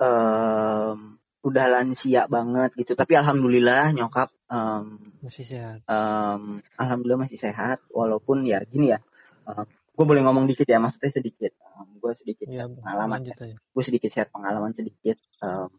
um, 0.00 1.17
udah 1.48 1.64
lansia 1.68 2.28
banget 2.28 2.70
gitu. 2.76 2.92
Tapi 2.92 3.16
alhamdulillah 3.16 3.96
nyokap 3.96 4.28
um, 4.52 5.00
masih 5.24 5.44
sehat. 5.48 5.80
um, 5.88 6.60
alhamdulillah 6.76 7.26
masih 7.26 7.40
sehat. 7.40 7.80
Walaupun 7.88 8.44
ya 8.44 8.60
gini 8.68 8.92
ya 8.92 9.00
um, 9.48 9.64
gue 9.68 10.04
boleh 10.06 10.22
ngomong 10.22 10.46
dikit 10.46 10.68
ya 10.68 10.78
maksudnya 10.78 11.10
sedikit. 11.10 11.52
Um, 11.74 11.98
gue 11.98 12.12
sedikit 12.20 12.46
ya, 12.46 12.68
pengalaman 12.68 13.26
ya. 13.26 13.34
gue 13.56 13.82
sedikit 13.82 14.10
share 14.14 14.30
pengalaman 14.30 14.76
sedikit 14.76 15.18
um, 15.42 15.72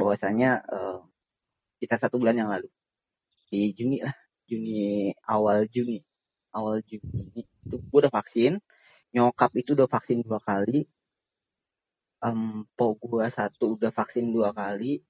bahwasanya 0.00 0.66
um, 0.66 1.06
kita 1.78 2.00
satu 2.00 2.18
bulan 2.18 2.34
yang 2.38 2.50
lalu. 2.50 2.66
Di 3.52 3.70
Juni 3.76 4.00
lah. 4.00 4.16
Juni 4.48 5.12
awal 5.28 5.68
Juni. 5.70 6.02
Awal 6.52 6.82
Juni 6.84 7.30
itu 7.38 7.76
gue 7.78 7.98
udah 8.02 8.12
vaksin. 8.12 8.58
Nyokap 9.12 9.52
itu 9.60 9.76
udah 9.76 9.86
vaksin 9.86 10.24
dua 10.24 10.40
kali 10.40 10.88
um, 12.22 12.64
po 12.78 12.96
gue 12.96 13.26
satu 13.34 13.76
udah 13.76 13.90
vaksin 13.90 14.30
dua 14.30 14.54
kali 14.54 15.02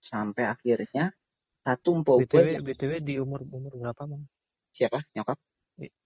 sampai 0.00 0.48
akhirnya 0.48 1.12
satu 1.60 2.00
po 2.00 2.22
btw 2.22 2.62
gue 2.62 2.66
btw 2.72 2.92
di 3.04 3.14
umur 3.20 3.44
umur 3.44 3.76
berapa 3.76 4.06
bang 4.06 4.24
siapa 4.72 5.04
nyokap 5.12 5.36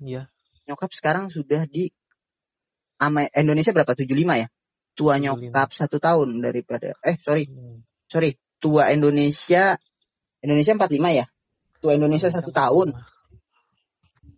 iya 0.02 0.26
nyokap 0.66 0.90
sekarang 0.90 1.30
sudah 1.30 1.68
di 1.68 1.92
ama 2.98 3.28
Indonesia 3.30 3.70
berapa 3.70 3.94
tujuh 3.94 4.16
lima 4.16 4.40
ya 4.40 4.48
tua 4.96 5.20
nyokap 5.20 5.70
satu 5.70 6.02
tahun 6.02 6.42
daripada 6.42 6.96
eh 7.04 7.20
sorry 7.22 7.46
hmm. 7.46 7.84
sorry 8.10 8.40
tua 8.58 8.90
Indonesia 8.90 9.78
Indonesia 10.44 10.76
45 10.76 11.00
ya? 11.16 11.26
Tua 11.80 11.92
Indonesia 11.96 12.28
satu 12.28 12.52
tahun. 12.52 12.92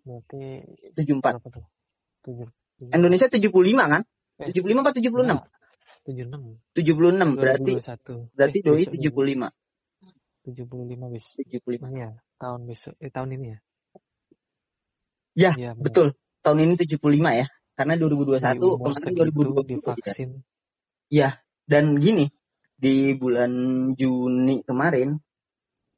Berarti 0.07 0.43
74. 0.95 1.43
Indonesia 2.95 3.27
75 3.27 3.51
kan? 3.91 4.03
Eh, 4.39 4.55
75 4.55 4.87
apa 4.87 4.91
76? 4.95 5.35
76. 6.07 6.63
76 6.79 7.35
berarti 7.35 7.71
21. 7.75 8.31
berarti 8.39 8.59
eh, 8.59 8.65
doi 8.65 8.85
75. 8.87 9.51
75 10.47 11.13
bis. 11.13 11.27
75. 11.43 11.91
Iya, 11.91 12.11
tahun 12.39 12.61
besok 12.71 12.95
eh 13.03 13.11
tahun 13.11 13.31
ini 13.35 13.47
ya. 13.51 13.59
Ya, 15.37 15.51
ya 15.59 15.71
betul. 15.75 16.15
Tahun 16.47 16.59
ini 16.63 16.79
75 16.79 17.03
ya. 17.35 17.47
Karena 17.77 17.95
2021 18.01 18.57
kemarin 18.57 19.13
2020 19.37 19.69
divaksin. 19.69 20.31
Ya, 21.13 21.45
dan 21.69 22.01
gini, 22.01 22.33
di 22.79 23.13
bulan 23.19 23.53
Juni 23.99 24.65
kemarin 24.65 25.21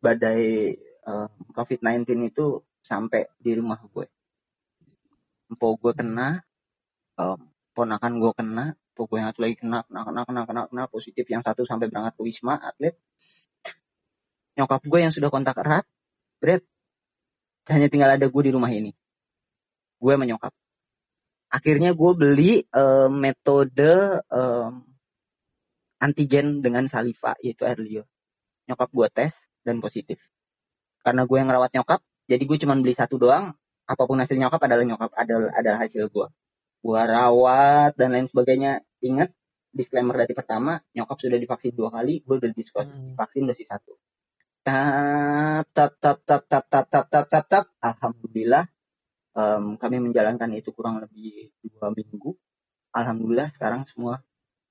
badai 0.02 0.74
uh, 1.06 1.26
eh, 1.26 1.28
COVID-19 1.54 2.34
itu 2.34 2.64
sampai 2.86 3.30
di 3.38 3.54
rumah 3.54 3.78
gue. 3.94 4.06
Empo 5.48 5.78
gue 5.78 5.92
kena, 5.94 6.42
um, 7.18 7.38
ponakan 7.72 8.12
gue 8.20 8.32
kena, 8.34 8.64
gue 9.06 9.18
yang 9.20 9.28
satu 9.30 9.40
lagi 9.46 9.54
kena, 9.60 9.84
kena, 9.86 10.02
kena, 10.02 10.20
kena, 10.26 10.42
kena, 10.48 10.62
kena, 10.66 10.84
positif. 10.90 11.28
Yang 11.28 11.46
satu 11.46 11.62
sampai 11.68 11.86
berangkat 11.86 12.18
ke 12.18 12.22
Wisma, 12.26 12.58
atlet. 12.58 12.98
Nyokap 14.58 14.82
gue 14.82 14.98
yang 14.98 15.14
sudah 15.14 15.30
kontak 15.30 15.54
erat, 15.62 15.86
Brad, 16.42 16.66
hanya 17.70 17.86
tinggal 17.86 18.10
ada 18.10 18.26
gue 18.26 18.42
di 18.42 18.50
rumah 18.50 18.72
ini. 18.72 18.90
Gue 20.02 20.14
menyokap. 20.18 20.50
Akhirnya 21.52 21.94
gue 21.94 22.12
beli 22.18 22.66
uh, 22.74 23.06
metode 23.06 24.24
um, 24.32 24.82
antigen 26.02 26.64
dengan 26.64 26.90
saliva, 26.90 27.38
yaitu 27.38 27.62
air 27.62 27.78
liur. 27.78 28.06
Nyokap 28.66 28.90
gue 28.90 29.08
tes, 29.14 29.32
dan 29.68 29.84
positif. 29.84 30.16
Karena 31.04 31.28
gue 31.28 31.36
yang 31.36 31.52
ngerawat 31.52 31.76
nyokap, 31.76 32.00
jadi 32.24 32.40
gue 32.40 32.56
cuma 32.64 32.74
beli 32.80 32.96
satu 32.96 33.20
doang. 33.20 33.52
Apa 33.88 34.04
pun 34.08 34.20
hasil 34.20 34.36
nyokap 34.36 34.60
adalah 34.64 34.84
nyokap 34.84 35.10
adalah 35.12 35.52
adalah 35.52 35.78
hasil 35.84 36.08
gue. 36.08 36.26
Gue 36.80 37.00
rawat 37.00 37.92
dan 38.00 38.16
lain 38.16 38.28
sebagainya. 38.32 38.80
Ingat 39.04 39.30
disclaimer 39.70 40.16
dari 40.16 40.34
pertama, 40.34 40.80
nyokap 40.96 41.18
sudah 41.20 41.38
divaksin 41.38 41.72
dua 41.76 41.92
kali, 41.92 42.24
gue 42.24 42.36
udah 42.40 42.52
diskon 42.54 42.86
hmm. 42.88 43.14
vaksin 43.14 43.46
dosis 43.46 43.68
satu. 43.68 43.94
Tap 44.64 45.66
tap 45.72 45.92
tap 46.00 46.18
tap 46.26 46.42
tap 46.48 46.64
tap 46.68 46.86
tap 46.90 47.06
tap 47.08 47.26
tap 47.30 47.44
tap. 47.48 47.64
Alhamdulillah 47.80 48.64
um, 49.38 49.78
kami 49.78 49.96
menjalankan 50.02 50.50
itu 50.56 50.74
kurang 50.74 51.00
lebih 51.00 51.54
dua 51.62 51.94
minggu. 51.94 52.34
Alhamdulillah 52.92 53.52
sekarang 53.54 53.84
semua 53.92 54.24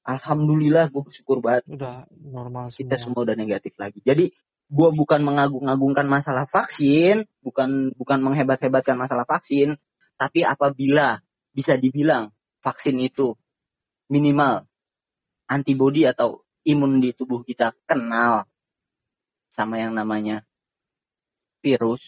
Alhamdulillah 0.08 0.88
gue 0.88 1.04
bersyukur 1.04 1.44
banget. 1.44 1.68
Udah 1.68 2.08
normal 2.16 2.72
semua. 2.72 2.80
Kita 2.80 2.96
semua 2.96 3.28
udah 3.28 3.36
negatif 3.36 3.76
lagi. 3.76 4.00
Jadi 4.00 4.32
gue 4.68 4.90
bukan 4.96 5.20
mengagung-agungkan 5.20 6.08
masalah 6.08 6.48
vaksin, 6.48 7.28
bukan 7.44 7.92
bukan 7.92 8.20
menghebat-hebatkan 8.24 8.96
masalah 8.96 9.28
vaksin, 9.28 9.76
tapi 10.16 10.48
apabila 10.48 11.20
bisa 11.52 11.76
dibilang 11.76 12.32
vaksin 12.64 12.96
itu 13.04 13.36
minimal 14.08 14.68
antibodi 15.48 16.04
atau 16.04 16.44
imun 16.68 17.00
di 17.00 17.16
tubuh 17.16 17.44
kita 17.48 17.72
kenal 17.88 18.44
sama 19.56 19.80
yang 19.80 19.96
namanya 19.96 20.44
virus, 21.64 22.04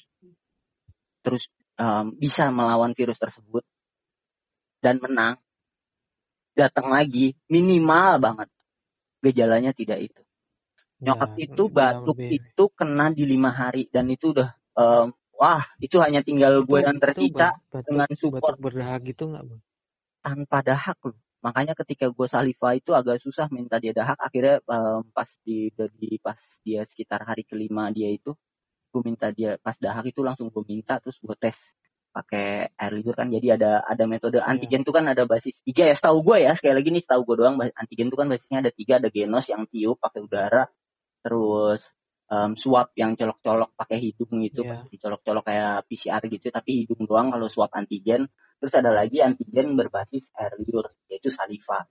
terus 1.24 1.48
um, 1.80 2.14
bisa 2.14 2.52
melawan 2.52 2.94
virus 2.94 3.18
tersebut 3.18 3.64
dan 4.84 5.00
menang, 5.00 5.40
datang 6.54 6.92
lagi 6.92 7.34
minimal 7.48 8.20
banget. 8.20 8.50
Gejalanya 9.20 9.76
tidak 9.76 10.00
itu. 10.12 10.22
Nyokap 11.00 11.36
ya, 11.36 11.48
itu 11.48 11.64
batuk 11.72 12.20
lebih. 12.20 12.40
itu 12.44 12.64
kena 12.76 13.12
di 13.12 13.24
lima 13.24 13.52
hari 13.52 13.88
dan 13.88 14.12
itu 14.12 14.36
udah 14.36 14.52
um, 14.76 15.16
wah 15.36 15.64
itu 15.80 15.96
hanya 16.04 16.24
tinggal 16.24 16.64
gue 16.68 16.80
dan 16.84 17.00
tersita 17.00 17.56
dengan 17.88 18.08
support. 18.20 18.60
berdahak 18.60 19.08
gitu 19.08 19.32
nggak 19.32 19.44
bang? 19.48 19.62
Tanpa 20.20 20.60
dahak 20.60 21.00
loh 21.04 21.20
makanya 21.39 21.71
ketika 21.71 22.12
gue 22.12 22.28
saliva 22.28 22.75
itu 22.75 22.91
agak 22.91 23.23
susah 23.23 23.47
minta 23.47 23.80
dia 23.80 23.95
dahak 23.95 24.19
akhirnya 24.19 24.60
um, 24.67 25.08
pas 25.15 25.30
di, 25.47 25.71
di 25.95 26.19
pas 26.19 26.36
dia 26.67 26.84
sekitar 26.84 27.23
hari 27.23 27.47
kelima 27.47 27.88
dia 27.95 28.12
itu 28.12 28.36
gue 28.89 29.02
minta 29.06 29.32
dia 29.32 29.56
pas 29.62 29.78
dahak 29.80 30.12
itu 30.12 30.19
langsung 30.25 30.52
gue 30.52 30.63
minta 30.67 30.99
terus 30.99 31.15
gue 31.21 31.36
tes 31.39 31.56
pakai 32.10 32.73
air 32.73 32.93
liur 32.97 33.13
kan 33.13 33.30
jadi 33.30 33.56
ada 33.56 33.86
ada 33.86 34.04
metode 34.10 34.41
iya. 34.41 34.49
antigen 34.49 34.82
itu 34.82 34.91
kan 34.91 35.06
ada 35.06 35.23
basis 35.30 35.54
tiga 35.62 35.86
ya 35.86 35.93
setahu 35.93 36.25
gue 36.25 36.38
ya 36.49 36.52
sekali 36.58 36.73
lagi 36.82 36.89
nih 36.89 37.04
setahu 37.06 37.21
gue 37.23 37.36
doang 37.45 37.56
antigen 37.78 38.10
itu 38.10 38.17
kan 38.17 38.28
basisnya 38.28 38.60
ada 38.65 38.71
tiga 38.73 38.93
ada 38.97 39.10
genos 39.13 39.45
yang 39.45 39.69
tiup 39.69 40.02
pakai 40.02 40.19
udara 40.25 40.65
terus 41.21 41.80
um, 42.30 42.54
swab 42.56 42.94
yang 42.96 43.18
colok-colok 43.18 43.74
pakai 43.76 43.98
hidung 44.00 44.39
gitu, 44.46 44.62
yeah. 44.63 44.86
dicolok-colok 44.88 45.44
kayak 45.44 45.89
PCR 45.89 46.22
gitu, 46.30 46.48
tapi 46.54 46.86
hidung 46.86 47.10
doang 47.10 47.34
kalau 47.34 47.50
swab 47.50 47.74
antigen. 47.74 48.30
Terus 48.62 48.74
ada 48.76 48.92
lagi 48.94 49.20
antigen 49.20 49.76
berbasis 49.76 50.24
air 50.38 50.54
liur, 50.62 50.94
yaitu 51.10 51.34
saliva. 51.34 51.89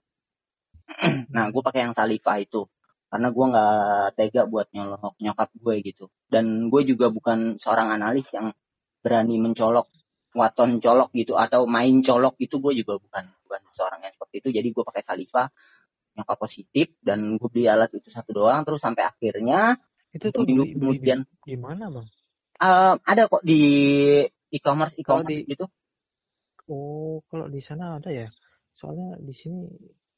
nah, 1.35 1.51
gue 1.53 1.61
pakai 1.61 1.85
yang 1.85 1.93
saliva 1.93 2.39
itu 2.41 2.65
karena 3.09 3.33
gue 3.33 3.45
nggak 3.49 4.05
tega 4.13 4.41
buat 4.45 4.69
nyolok 4.69 5.17
nyokap 5.17 5.49
gue 5.57 5.75
gitu. 5.81 6.05
Dan 6.29 6.69
gue 6.69 6.81
juga 6.85 7.09
bukan 7.09 7.57
seorang 7.57 7.89
analis 7.89 8.29
yang 8.29 8.53
berani 9.01 9.41
mencolok 9.41 9.89
waton 10.37 10.77
colok 10.77 11.09
gitu 11.17 11.33
atau 11.33 11.65
main 11.65 12.05
colok 12.05 12.37
itu 12.37 12.61
gue 12.61 12.85
juga 12.85 13.01
bukan 13.01 13.25
bukan 13.49 13.61
seorang 13.73 14.05
yang 14.05 14.13
seperti 14.13 14.35
itu. 14.45 14.49
Jadi 14.61 14.67
gue 14.69 14.83
pakai 14.85 15.01
saliva 15.01 15.49
nyokap 16.13 16.37
positif 16.37 16.87
dan 17.01 17.41
gue 17.41 17.49
beli 17.49 17.65
alat 17.65 17.89
itu 17.97 18.13
satu 18.13 18.29
doang 18.29 18.61
terus 18.61 18.77
sampai 18.83 19.09
akhirnya 19.09 19.79
itu 20.15 20.27
tuh 20.33 20.43
minggu 20.45 20.65
kemudian 20.73 21.25
di 21.45 21.55
mana 21.57 21.89
bang? 21.93 22.07
Uh, 22.59 22.95
ada 23.07 23.29
kok 23.29 23.45
di 23.45 23.61
e-commerce 24.51 24.97
e-commerce 24.99 25.45
di, 25.45 25.53
gitu. 25.53 25.65
Oh 26.69 27.21
kalau 27.29 27.47
di 27.47 27.61
sana 27.61 28.01
ada 28.01 28.09
ya? 28.11 28.27
Soalnya 28.73 29.17
di 29.21 29.33
sini 29.35 29.69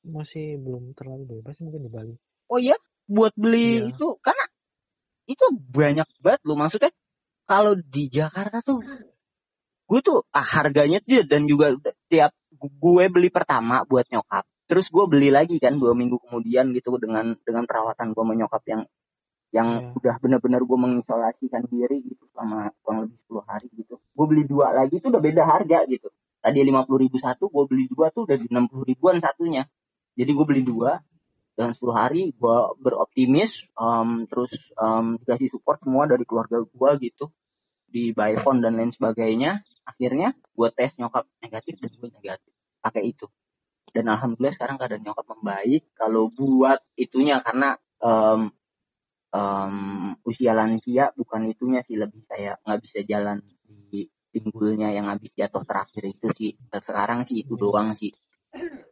masih 0.08 0.58
belum 0.58 0.98
terlalu 0.98 1.40
bebas 1.40 1.60
mungkin 1.62 1.86
di 1.86 1.92
Bali. 1.92 2.16
Oh 2.50 2.60
iya, 2.60 2.76
buat 3.12 3.36
beli 3.36 3.84
iya. 3.84 3.92
itu 3.92 4.08
karena 4.24 4.46
itu 5.30 5.46
banyak 5.54 6.08
banget 6.24 6.42
lo 6.48 6.56
maksudnya 6.56 6.92
kalau 7.46 7.76
di 7.76 8.08
Jakarta 8.08 8.64
tuh 8.64 8.80
gue 9.92 10.00
tuh 10.00 10.24
ah, 10.32 10.48
harganya 10.48 11.04
tuh 11.04 11.28
dan 11.28 11.44
juga 11.44 11.76
tiap 12.08 12.32
gue 12.56 13.04
beli 13.12 13.28
pertama 13.28 13.84
buat 13.84 14.08
nyokap 14.08 14.48
terus 14.72 14.88
gue 14.88 15.04
beli 15.12 15.28
lagi 15.28 15.60
kan 15.60 15.76
dua 15.76 15.92
minggu 15.92 16.16
kemudian 16.24 16.72
gitu 16.72 16.96
dengan 16.96 17.36
dengan 17.44 17.68
perawatan 17.68 18.16
gue 18.16 18.24
menyokap 18.24 18.64
yang 18.72 18.82
yang 19.52 19.92
yeah. 19.92 19.98
udah 20.00 20.16
benar-benar 20.24 20.64
gue 20.64 20.78
mengisolasikan 20.80 21.68
diri 21.68 22.00
gitu 22.08 22.24
selama 22.32 22.72
kurang 22.82 23.00
lebih 23.08 23.20
10 23.28 23.52
hari 23.52 23.68
gitu. 23.76 23.96
Gue 24.16 24.26
beli 24.28 24.44
dua 24.48 24.72
lagi 24.72 25.04
tuh 25.04 25.12
udah 25.12 25.24
beda 25.24 25.44
harga 25.44 25.80
gitu. 25.92 26.08
Tadi 26.42 26.58
lima 26.64 26.88
puluh 26.88 27.06
ribu 27.06 27.20
satu 27.20 27.52
gue 27.52 27.64
beli 27.68 27.86
dua 27.92 28.10
tuh 28.10 28.26
udah 28.26 28.38
di 28.40 28.48
enam 28.48 28.66
puluh 28.72 28.88
ribuan 28.88 29.20
satunya. 29.20 29.68
Jadi 30.16 30.32
gue 30.32 30.46
beli 30.48 30.64
dua 30.64 31.00
dalam 31.52 31.76
10 31.76 31.84
hari 31.92 32.32
gue 32.32 32.58
beroptimis 32.80 33.52
um, 33.76 34.24
terus 34.26 34.50
um, 34.80 35.20
dikasih 35.20 35.52
support 35.52 35.84
semua 35.84 36.08
dari 36.08 36.24
keluarga 36.24 36.64
gue 36.64 36.92
gitu. 37.12 37.28
Di 37.92 38.16
by 38.16 38.40
phone 38.40 38.64
dan 38.64 38.80
lain 38.80 38.96
sebagainya. 38.96 39.62
Akhirnya 39.84 40.32
gue 40.32 40.70
tes 40.72 40.96
nyokap 40.96 41.28
negatif 41.44 41.76
dan 41.76 41.92
gue 41.92 42.10
negatif. 42.10 42.54
Pakai 42.80 43.04
itu. 43.04 43.28
Dan 43.92 44.08
alhamdulillah 44.08 44.56
sekarang 44.56 44.80
keadaan 44.80 45.04
nyokap 45.04 45.28
membaik. 45.28 45.92
Kalau 45.92 46.32
buat 46.32 46.80
itunya 46.96 47.44
karena 47.44 47.76
um, 48.00 48.48
um, 49.32 50.14
usia 50.28 50.52
lansia 50.52 51.12
bukan 51.16 51.52
itunya 51.52 51.82
sih 51.88 51.96
lebih 51.96 52.22
saya 52.28 52.60
nggak 52.64 52.80
bisa 52.84 53.00
jalan 53.08 53.40
di 53.66 54.08
pinggulnya 54.32 54.96
yang 54.96 55.12
habis 55.12 55.32
jatuh 55.36 55.64
terakhir 55.64 56.04
itu 56.08 56.28
sih. 56.36 56.52
Sekarang 56.72 57.24
sih 57.28 57.44
itu 57.44 57.56
doang 57.56 57.96
sih. 57.96 58.12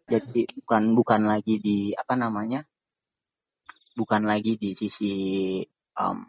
Jadi 0.10 0.48
bukan 0.64 0.84
bukan 0.96 1.22
lagi 1.28 1.60
di 1.60 1.92
apa 1.94 2.16
namanya 2.16 2.64
bukan 4.00 4.24
lagi 4.24 4.56
di 4.56 4.72
sisi 4.80 5.60
um, 6.00 6.24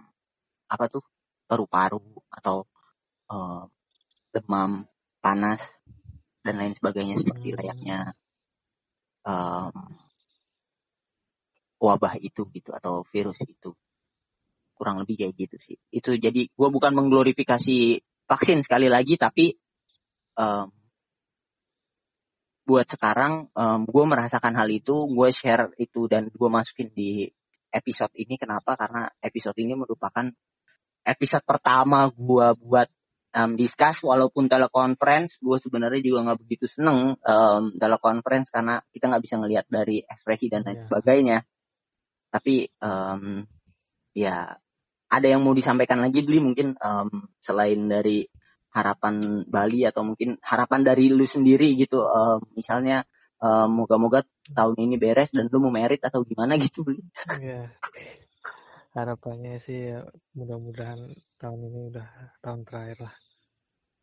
apa 0.67 0.85
tuh 0.91 1.03
paru-paru 1.47 2.03
atau 2.31 2.67
uh, 3.31 3.63
demam 4.35 4.87
panas 5.23 5.63
dan 6.43 6.59
lain 6.59 6.75
sebagainya 6.75 7.23
seperti 7.23 7.55
layaknya 7.55 8.15
um, 9.27 9.75
wabah 11.81 12.19
itu 12.19 12.47
gitu 12.51 12.71
atau 12.75 13.07
virus 13.09 13.39
itu 13.47 13.71
kurang 14.81 15.05
lebih 15.05 15.21
kayak 15.21 15.37
gitu 15.37 15.57
sih. 15.61 15.77
Itu 15.93 16.17
jadi 16.17 16.49
gue 16.49 16.69
bukan 16.73 16.97
mengglorifikasi 16.97 18.01
vaksin 18.25 18.65
sekali 18.65 18.89
lagi 18.89 19.21
tapi 19.21 19.53
um, 20.41 20.73
buat 22.65 22.87
sekarang 22.87 23.51
um, 23.53 23.81
gue 23.83 24.05
merasakan 24.07 24.55
hal 24.55 24.71
itu 24.71 25.11
gue 25.11 25.29
share 25.35 25.75
itu 25.77 26.07
dan 26.07 26.33
gue 26.33 26.49
masukin 26.49 26.89
di 26.95 27.29
episode 27.75 28.15
ini. 28.15 28.39
Kenapa? 28.39 28.79
Karena 28.79 29.11
episode 29.19 29.59
ini 29.59 29.75
merupakan 29.75 30.31
episode 31.03 31.43
pertama 31.43 32.07
gue 32.15 32.49
buat 32.63 32.89
um, 33.35 33.59
discuss. 33.59 34.07
Walaupun 34.07 34.47
telekonferensi 34.47 35.43
gue 35.43 35.59
sebenarnya 35.59 36.01
juga 36.03 36.31
nggak 36.31 36.41
begitu 36.47 36.67
seneng 36.71 37.19
um, 37.19 37.63
telekonferensi 37.75 38.51
karena 38.55 38.79
kita 38.91 39.05
nggak 39.11 39.23
bisa 39.27 39.35
ngelihat 39.43 39.67
dari 39.67 40.03
ekspresi 40.07 40.47
dan 40.47 40.63
lain 40.63 40.79
yeah. 40.79 40.87
sebagainya. 40.87 41.39
Tapi 42.31 42.55
um, 42.79 43.43
ya 44.15 44.55
ada 45.11 45.27
yang 45.27 45.43
mau 45.43 45.53
disampaikan 45.53 45.99
lagi 45.99 46.23
beli 46.23 46.39
mungkin 46.39 46.79
um, 46.79 47.29
selain 47.43 47.91
dari 47.91 48.23
harapan 48.71 49.43
Bali 49.51 49.83
atau 49.83 50.07
mungkin 50.07 50.39
harapan 50.41 50.87
dari 50.87 51.11
lu 51.11 51.27
sendiri 51.27 51.75
gitu 51.75 52.07
um, 52.07 52.39
misalnya 52.55 53.03
um, 53.43 53.83
moga-moga 53.83 54.23
tahun 54.55 54.79
ini 54.79 54.95
beres 54.95 55.35
dan 55.35 55.51
lu 55.51 55.59
mau 55.59 55.75
merit 55.75 55.99
atau 56.07 56.23
gimana 56.23 56.55
gitu 56.63 56.87
beli 56.87 57.03
yeah. 57.43 57.67
harapannya 58.95 59.59
sih 59.59 59.91
ya 59.91 60.07
mudah-mudahan 60.39 61.19
tahun 61.41 61.61
ini 61.73 61.81
udah 61.89 62.09
tahun 62.45 62.61
terakhir 62.69 62.99
lah. 63.09 63.15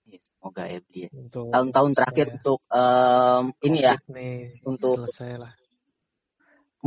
Ya, 0.09 0.19
semoga 0.25 0.63
ya 0.65 0.79
Bli. 0.81 0.99
Ya. 1.05 1.09
Tahun-tahun 1.29 1.91
terakhir 1.93 2.25
ya. 2.25 2.33
untuk 2.41 2.59
um, 2.73 3.43
ini 3.61 3.79
ya. 3.85 3.93
Nih, 4.09 4.57
untuk 4.65 5.05
selesai 5.05 5.31
lah. 5.37 5.53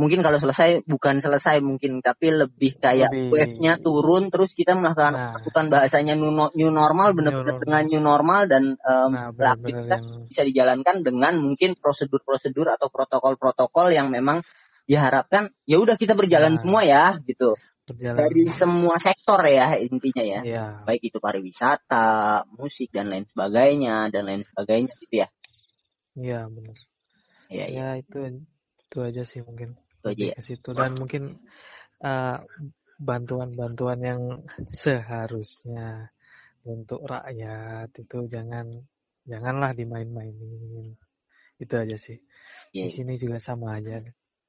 Mungkin 0.01 0.25
kalau 0.25 0.41
selesai 0.41 0.81
bukan 0.89 1.21
selesai 1.21 1.61
mungkin 1.61 2.01
tapi 2.01 2.33
lebih 2.33 2.81
kayak 2.81 3.13
wave-nya 3.29 3.77
turun 3.77 4.33
terus 4.33 4.57
kita 4.57 4.73
melakukan 4.73 5.13
nah, 5.13 5.29
melakukan 5.37 5.65
bahasanya 5.69 6.17
new, 6.17 6.33
new 6.57 6.73
normal 6.73 7.13
benar-benar 7.13 7.61
dengan 7.61 7.83
new 7.85 8.01
normal 8.01 8.49
dan 8.49 8.81
um, 8.81 9.11
nah, 9.13 9.29
bener 9.53 9.85
yang... 9.85 10.25
bisa 10.25 10.41
dijalankan 10.41 11.05
dengan 11.05 11.37
mungkin 11.37 11.77
prosedur-prosedur 11.77 12.73
atau 12.73 12.89
protokol-protokol 12.89 13.93
yang 13.93 14.09
memang 14.09 14.41
diharapkan 14.89 15.53
ya 15.69 15.77
udah 15.77 15.93
kita 16.01 16.17
berjalan 16.17 16.57
nah, 16.57 16.61
semua 16.65 16.81
ya 16.81 17.05
gitu 17.29 17.53
berjalan. 17.85 18.17
dari 18.17 18.43
semua 18.55 18.95
sektor 18.97 19.39
ya 19.45 19.77
intinya 19.77 20.23
ya. 20.23 20.41
ya. 20.41 20.65
Baik 20.87 21.11
itu 21.11 21.17
pariwisata, 21.21 22.49
musik 22.55 22.89
dan 22.89 23.11
lain 23.11 23.25
sebagainya 23.29 24.09
dan 24.09 24.23
lain 24.25 24.43
sebagainya 24.47 24.91
gitu 25.05 25.15
ya. 25.21 25.27
Iya 26.17 26.39
benar. 26.49 26.77
Iya 27.51 27.65
ya, 27.67 27.87
ya. 27.95 28.01
itu 28.01 28.17
itu 28.87 28.97
aja 28.99 29.23
sih 29.23 29.41
mungkin. 29.43 29.75
Itu 30.01 30.07
aja 30.09 30.23
ya. 30.33 30.35
Ke 30.35 30.43
situ 30.43 30.69
dan 30.73 30.97
mungkin 30.97 31.23
uh, 32.01 32.37
bantuan-bantuan 32.97 33.99
yang 34.01 34.21
seharusnya 34.69 36.09
untuk 36.65 37.05
rakyat 37.05 37.89
itu 37.97 38.25
jangan 38.25 38.81
janganlah 39.29 39.77
dimain-mainin. 39.77 40.97
Itu 41.61 41.73
aja 41.77 41.97
sih. 41.97 42.17
Ya, 42.73 42.89
Di 42.89 42.89
iya. 42.89 42.95
sini 42.97 43.13
juga 43.21 43.37
sama 43.37 43.77
aja. 43.77 44.01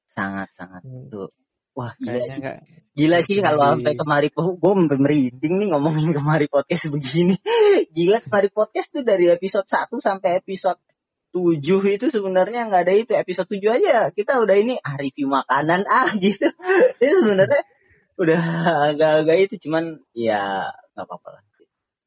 Sangat 0.09 0.49
sangat. 0.57 0.81
Hmm. 0.81 1.09
Tuh 1.13 1.29
Wah 1.73 1.93
gila 1.97 2.21
sih. 2.29 2.37
Gak, 2.37 2.57
gila 2.93 3.17
sih 3.25 3.41
kalau 3.41 3.73
sampai 3.73 3.97
kemari 3.97 4.29
gue 4.29 4.73
merinding 4.93 5.53
nih 5.57 5.67
ngomongin 5.73 6.13
kemari 6.13 6.45
podcast 6.45 6.93
begini. 6.93 7.41
Gila 7.97 8.21
kemari 8.21 8.53
podcast 8.53 8.93
tuh 8.93 9.01
dari 9.01 9.33
episode 9.33 9.65
1 9.65 9.89
sampai 9.97 10.37
episode 10.37 10.77
7 11.33 11.97
itu 11.97 12.05
sebenarnya 12.13 12.69
nggak 12.69 12.83
ada 12.85 12.93
itu 12.93 13.11
episode 13.17 13.49
7 13.49 13.81
aja 13.81 14.13
kita 14.13 14.37
udah 14.37 14.55
ini 14.55 14.77
ah 14.77 14.95
review 14.95 15.27
makanan 15.27 15.83
ah 15.89 16.13
gitu. 16.23 16.47
Ini 17.01 17.11
sebenarnya 17.19 17.61
udah 18.13 18.41
agak-agak 18.93 19.37
itu 19.49 19.55
cuman 19.67 19.97
ya 20.13 20.69
nggak 20.93 21.05
apa-apa 21.09 21.41
lah. 21.41 21.43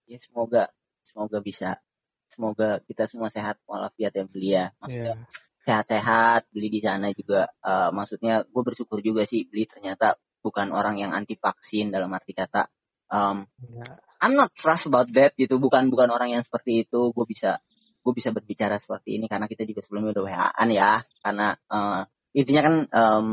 Ya 0.07 0.23
semoga 0.23 0.71
semoga 1.03 1.43
bisa 1.43 1.83
semoga 2.31 2.79
kita 2.87 3.11
semua 3.11 3.35
sehat 3.35 3.59
walafiat 3.67 4.15
ya 4.15 4.25
belia. 4.31 4.65
Maksudnya 4.79 5.19
yeah 5.19 5.45
sehat-sehat 5.67 6.47
beli 6.55 6.71
di 6.71 6.79
sana 6.79 7.11
juga 7.11 7.51
uh, 7.67 7.91
maksudnya 7.91 8.47
gue 8.47 8.63
bersyukur 8.63 9.03
juga 9.03 9.27
sih 9.27 9.51
beli 9.51 9.67
ternyata 9.67 10.15
bukan 10.39 10.71
orang 10.71 11.03
yang 11.03 11.11
anti 11.11 11.35
vaksin 11.35 11.91
dalam 11.91 12.15
arti 12.15 12.31
kata 12.31 12.71
um, 13.11 13.51
ya. 13.59 13.99
I'm 14.23 14.39
not 14.39 14.55
trust 14.55 14.87
about 14.87 15.11
that 15.19 15.35
gitu 15.35 15.59
bukan 15.59 15.91
bukan 15.91 16.15
orang 16.15 16.39
yang 16.39 16.47
seperti 16.47 16.87
itu 16.87 17.11
gue 17.11 17.27
bisa 17.27 17.59
gue 18.07 18.15
bisa 18.15 18.31
berbicara 18.31 18.79
seperti 18.79 19.19
ini 19.19 19.27
karena 19.27 19.51
kita 19.51 19.67
juga 19.67 19.83
sebelumnya 19.83 20.15
udah 20.15 20.25
WA-an 20.31 20.69
ya. 20.71 21.03
Karena 21.19 21.51
uh, 21.51 22.07
intinya 22.31 22.63
kan 22.63 22.75
um, 22.95 23.29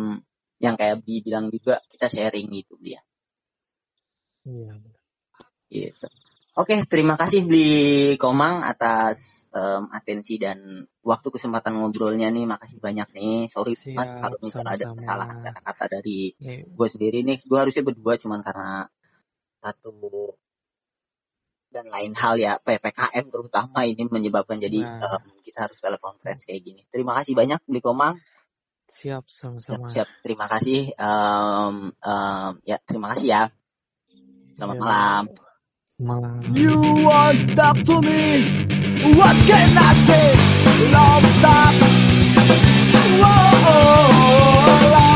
yang 0.57 0.73
kayak 0.73 1.05
bilang 1.05 1.53
juga 1.53 1.77
kita 1.93 2.09
sharing 2.09 2.49
gitu 2.49 2.79
dia 2.81 3.03
iya 4.47 4.73
gitu. 5.69 6.07
Oke 6.53 6.85
terima 6.85 7.17
kasih 7.17 7.49
beli 7.49 8.13
Komang 8.21 8.61
atas 8.61 9.43
um, 9.49 9.89
atensi 9.89 10.37
dan 10.37 10.85
waktu 11.01 11.27
kesempatan 11.33 11.81
ngobrolnya 11.81 12.29
nih. 12.29 12.45
Makasih 12.45 12.77
banyak 12.77 13.09
nih. 13.09 13.49
Sorry 13.49 13.73
Siap, 13.73 13.97
mas 13.97 14.09
kalau 14.21 14.37
misalnya 14.37 14.71
ada 14.77 14.85
kesalahan 14.93 15.37
kata-kata 15.41 15.85
dari 15.97 16.37
yeah. 16.37 16.61
gue 16.61 16.87
sendiri 16.93 17.25
nih. 17.25 17.41
Gue 17.41 17.57
harusnya 17.57 17.81
berdua 17.81 18.21
cuman 18.21 18.45
karena 18.45 18.85
satu 19.65 19.89
dan 21.73 21.89
lain 21.89 22.13
hal 22.13 22.37
ya 22.37 22.61
ppkm 22.61 23.33
terutama 23.33 23.81
ini 23.89 24.05
menyebabkan 24.05 24.61
jadi 24.61 24.85
nah. 24.85 25.17
um, 25.17 25.23
kita 25.41 25.65
harus 25.69 25.77
telekonferensi 25.81 26.45
kayak 26.49 26.61
gini. 26.61 26.81
Terima 26.89 27.17
kasih 27.17 27.33
banyak 27.33 27.59
Beli 27.65 27.81
Komang. 27.81 28.17
Siap 28.93 29.25
sama-sama. 29.25 29.89
Siap, 29.89 30.05
siap. 30.05 30.07
Terima 30.21 30.45
kasih. 30.45 30.93
Um, 30.97 31.93
um, 31.97 32.51
ya 32.61 32.77
terima 32.85 33.13
kasih 33.13 33.27
ya. 33.29 33.43
Selamat 34.53 34.77
ya. 34.77 34.81
malam. 34.81 35.23
Malam. 35.97 36.41
You 36.53 36.77
want 37.05 37.57
up 37.57 37.77
to 37.85 38.01
me? 38.01 38.49
What 39.17 39.37
can 39.49 39.69
I 39.77 39.91
say? 39.97 40.27
Love 40.93 41.27
sucks. 41.41 41.89
Whoa, 43.13 43.29
oh, 43.29 43.69
oh, 43.69 44.93
oh, 44.93 45.12